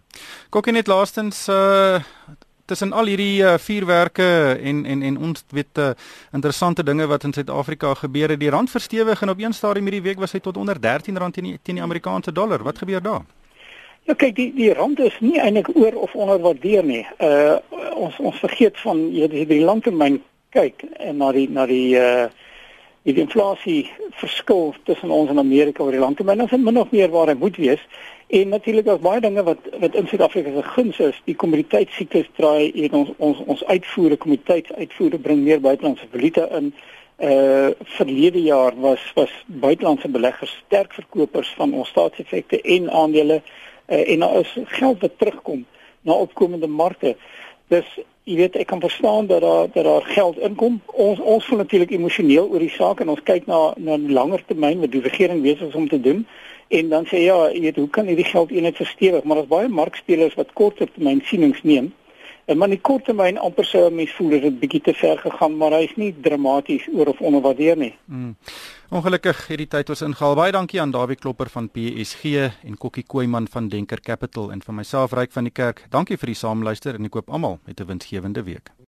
Kokkie 0.50 0.74
net 0.74 0.88
laastens 0.88 1.48
uh 1.50 2.00
tussen 2.72 2.94
al 2.96 3.10
hierdie 3.12 3.42
uh, 3.44 3.58
vuurwerke 3.60 4.58
en 4.64 4.86
en 4.86 5.02
en 5.04 5.18
ons 5.18 5.44
weet 5.50 5.78
uh, 5.78 5.90
interessante 6.32 6.84
dinge 6.84 7.08
wat 7.08 7.24
in 7.28 7.34
Suid-Afrika 7.34 7.94
gebeur 7.94 8.30
het, 8.30 8.40
die 8.40 8.50
rand 8.50 8.72
verstewig 8.72 9.22
en 9.22 9.30
op 9.30 9.40
een 9.40 9.54
stadium 9.54 9.90
hierdie 9.90 10.06
week 10.06 10.20
was 10.20 10.32
hy 10.32 10.40
tot 10.40 10.58
onder 10.58 10.78
R13 10.80 11.02
teen 11.04 11.50
die 11.50 11.60
teen 11.62 11.76
die 11.76 11.84
Amerikaanse 11.84 12.32
dollar. 12.32 12.64
Wat 12.64 12.78
gebeur 12.78 13.02
daar? 13.02 13.26
Ja 14.12 14.16
kyk 14.20 14.34
die 14.36 14.50
die 14.52 14.74
rand 14.76 15.00
is 15.00 15.16
nie 15.24 15.38
eintlik 15.40 15.70
oor 15.72 15.96
of 16.04 16.16
onderwaardeer 16.20 16.84
nie. 16.84 17.04
Uh 17.24 17.62
ons 17.96 18.18
ons 18.20 18.40
vergeet 18.44 18.76
van 18.84 19.06
jy 19.16 19.30
die, 19.32 19.46
die 19.48 19.62
langtermyn 19.64 20.18
kyk 20.52 20.84
en 21.00 21.22
na 21.22 21.30
die 21.32 21.46
na 21.48 21.64
die 21.70 21.96
uh 21.96 22.26
die 23.08 23.16
inflasie 23.24 23.86
verskil 24.20 24.76
tussen 24.90 25.14
ons 25.16 25.32
en 25.32 25.40
Amerika 25.40 25.86
oor 25.86 25.96
die 25.96 26.04
langtermyn 26.04 26.44
is 26.44 26.58
min 26.58 26.82
of 26.84 26.92
meer 26.92 27.08
waar 27.16 27.32
hy 27.32 27.38
moet 27.40 27.56
wees. 27.56 27.88
En 28.28 28.52
natuurlik 28.52 28.90
daar's 28.90 29.06
baie 29.08 29.24
dinge 29.24 29.48
wat 29.48 29.72
wat 29.80 29.96
in 29.96 30.12
Suid-Afrika 30.12 30.58
se 30.58 30.68
guns 30.74 31.00
is. 31.08 31.24
Die 31.32 31.40
kommoditeitssiklus 31.46 32.28
draai 32.36 32.68
en 32.84 33.00
ons 33.06 33.16
ons 33.16 33.42
ons 33.48 33.66
uitvoere 33.72 34.20
kommoditeitsuitvoere 34.20 35.24
bring 35.24 35.48
meer 35.48 35.64
buitelandse 35.64 36.12
valuta 36.12 36.50
in. 36.60 36.74
Uh 37.16 37.72
verlede 37.96 38.44
jaar 38.44 38.76
was 38.76 39.10
was 39.16 39.42
buitelandse 39.48 40.12
beleggers 40.12 40.60
sterk 40.68 41.00
verkopers 41.00 41.56
van 41.56 41.72
ons 41.72 41.96
staatseffekte 41.96 42.60
en 42.62 42.92
aandele 42.92 43.40
uh, 43.40 43.60
en 43.86 44.20
daar 44.20 44.40
is 44.40 44.58
geld 44.66 45.02
wat 45.02 45.18
terugkom 45.18 45.66
na 46.02 46.14
opkomende 46.14 46.68
markte. 46.68 47.16
Dus 47.68 47.88
jy 48.24 48.36
weet 48.36 48.56
ek 48.56 48.68
kan 48.68 48.80
verstaan 48.80 49.28
dat 49.28 49.42
daar 49.42 49.68
dat 49.74 49.84
daar 49.84 50.02
geld 50.02 50.38
inkom. 50.40 50.82
Ons 50.86 51.20
ons 51.20 51.46
voel 51.46 51.58
natuurlik 51.58 51.92
emosioneel 51.92 52.50
oor 52.50 52.60
die 52.60 52.74
saak 52.74 53.00
en 53.00 53.10
ons 53.10 53.24
kyk 53.24 53.46
na 53.46 53.74
na 53.78 53.98
'n 53.98 54.14
langer 54.14 54.44
termyn 54.46 54.80
wat 54.80 54.92
die 54.92 55.02
regering 55.02 55.42
besig 55.42 55.68
is 55.68 55.76
om 55.76 55.88
te 55.90 56.02
doen. 56.02 56.28
En 56.68 56.90
dan 56.90 57.06
sê 57.06 57.18
ja, 57.24 57.50
jy 57.52 57.62
weet 57.62 57.76
hoe 57.76 57.90
kan 57.90 58.06
hierdie 58.06 58.26
geld 58.26 58.52
eenheid 58.52 58.76
verstewig? 58.76 59.24
Maar 59.24 59.36
daar's 59.36 59.50
baie 59.50 59.68
markspelers 59.68 60.34
wat 60.34 60.54
korttermyn 60.54 61.22
sienings 61.24 61.64
neem. 61.64 61.94
Maar 62.46 62.68
in 62.68 62.76
die 62.76 62.82
korttermyn 62.82 63.38
amper 63.38 63.66
sou 63.66 63.86
mense 63.94 64.16
voel 64.18 64.36
dit 64.36 64.44
het 64.44 64.60
bietjie 64.60 64.82
te 64.82 64.94
ver 64.98 65.18
gegaan, 65.22 65.58
maar 65.58 65.76
hy's 65.78 65.94
nie 65.96 66.12
dramaties 66.26 66.88
oor 66.94 67.14
of 67.14 67.22
onderwaardeer 67.22 67.78
nie. 67.78 67.94
Mm. 68.06 68.36
Ongelukkig 68.92 69.46
het 69.48 69.62
die 69.62 69.70
tyd 69.72 69.90
ons 69.94 70.02
ingehaal. 70.04 70.36
Baie 70.36 70.52
dankie 70.52 70.82
aan 70.82 70.92
Dawie 70.92 71.16
Klopper 71.16 71.50
van 71.54 71.70
PSG 71.72 72.50
en 72.68 72.78
Kokkie 72.78 73.06
Koeman 73.08 73.48
van 73.48 73.70
Denker 73.72 74.02
Capital 74.02 74.52
en 74.52 74.66
vir 74.66 74.76
myself 74.82 75.16
Ryk 75.16 75.32
van 75.32 75.48
die 75.48 75.56
Kerk. 75.56 75.86
Dankie 75.90 76.20
vir 76.20 76.34
die 76.34 76.40
saamluister 76.44 77.00
en 77.00 77.08
ek 77.08 77.16
koop 77.16 77.32
almal 77.32 77.60
met 77.66 77.80
'n 77.80 77.88
winsgewende 77.88 78.44
week. 78.44 78.81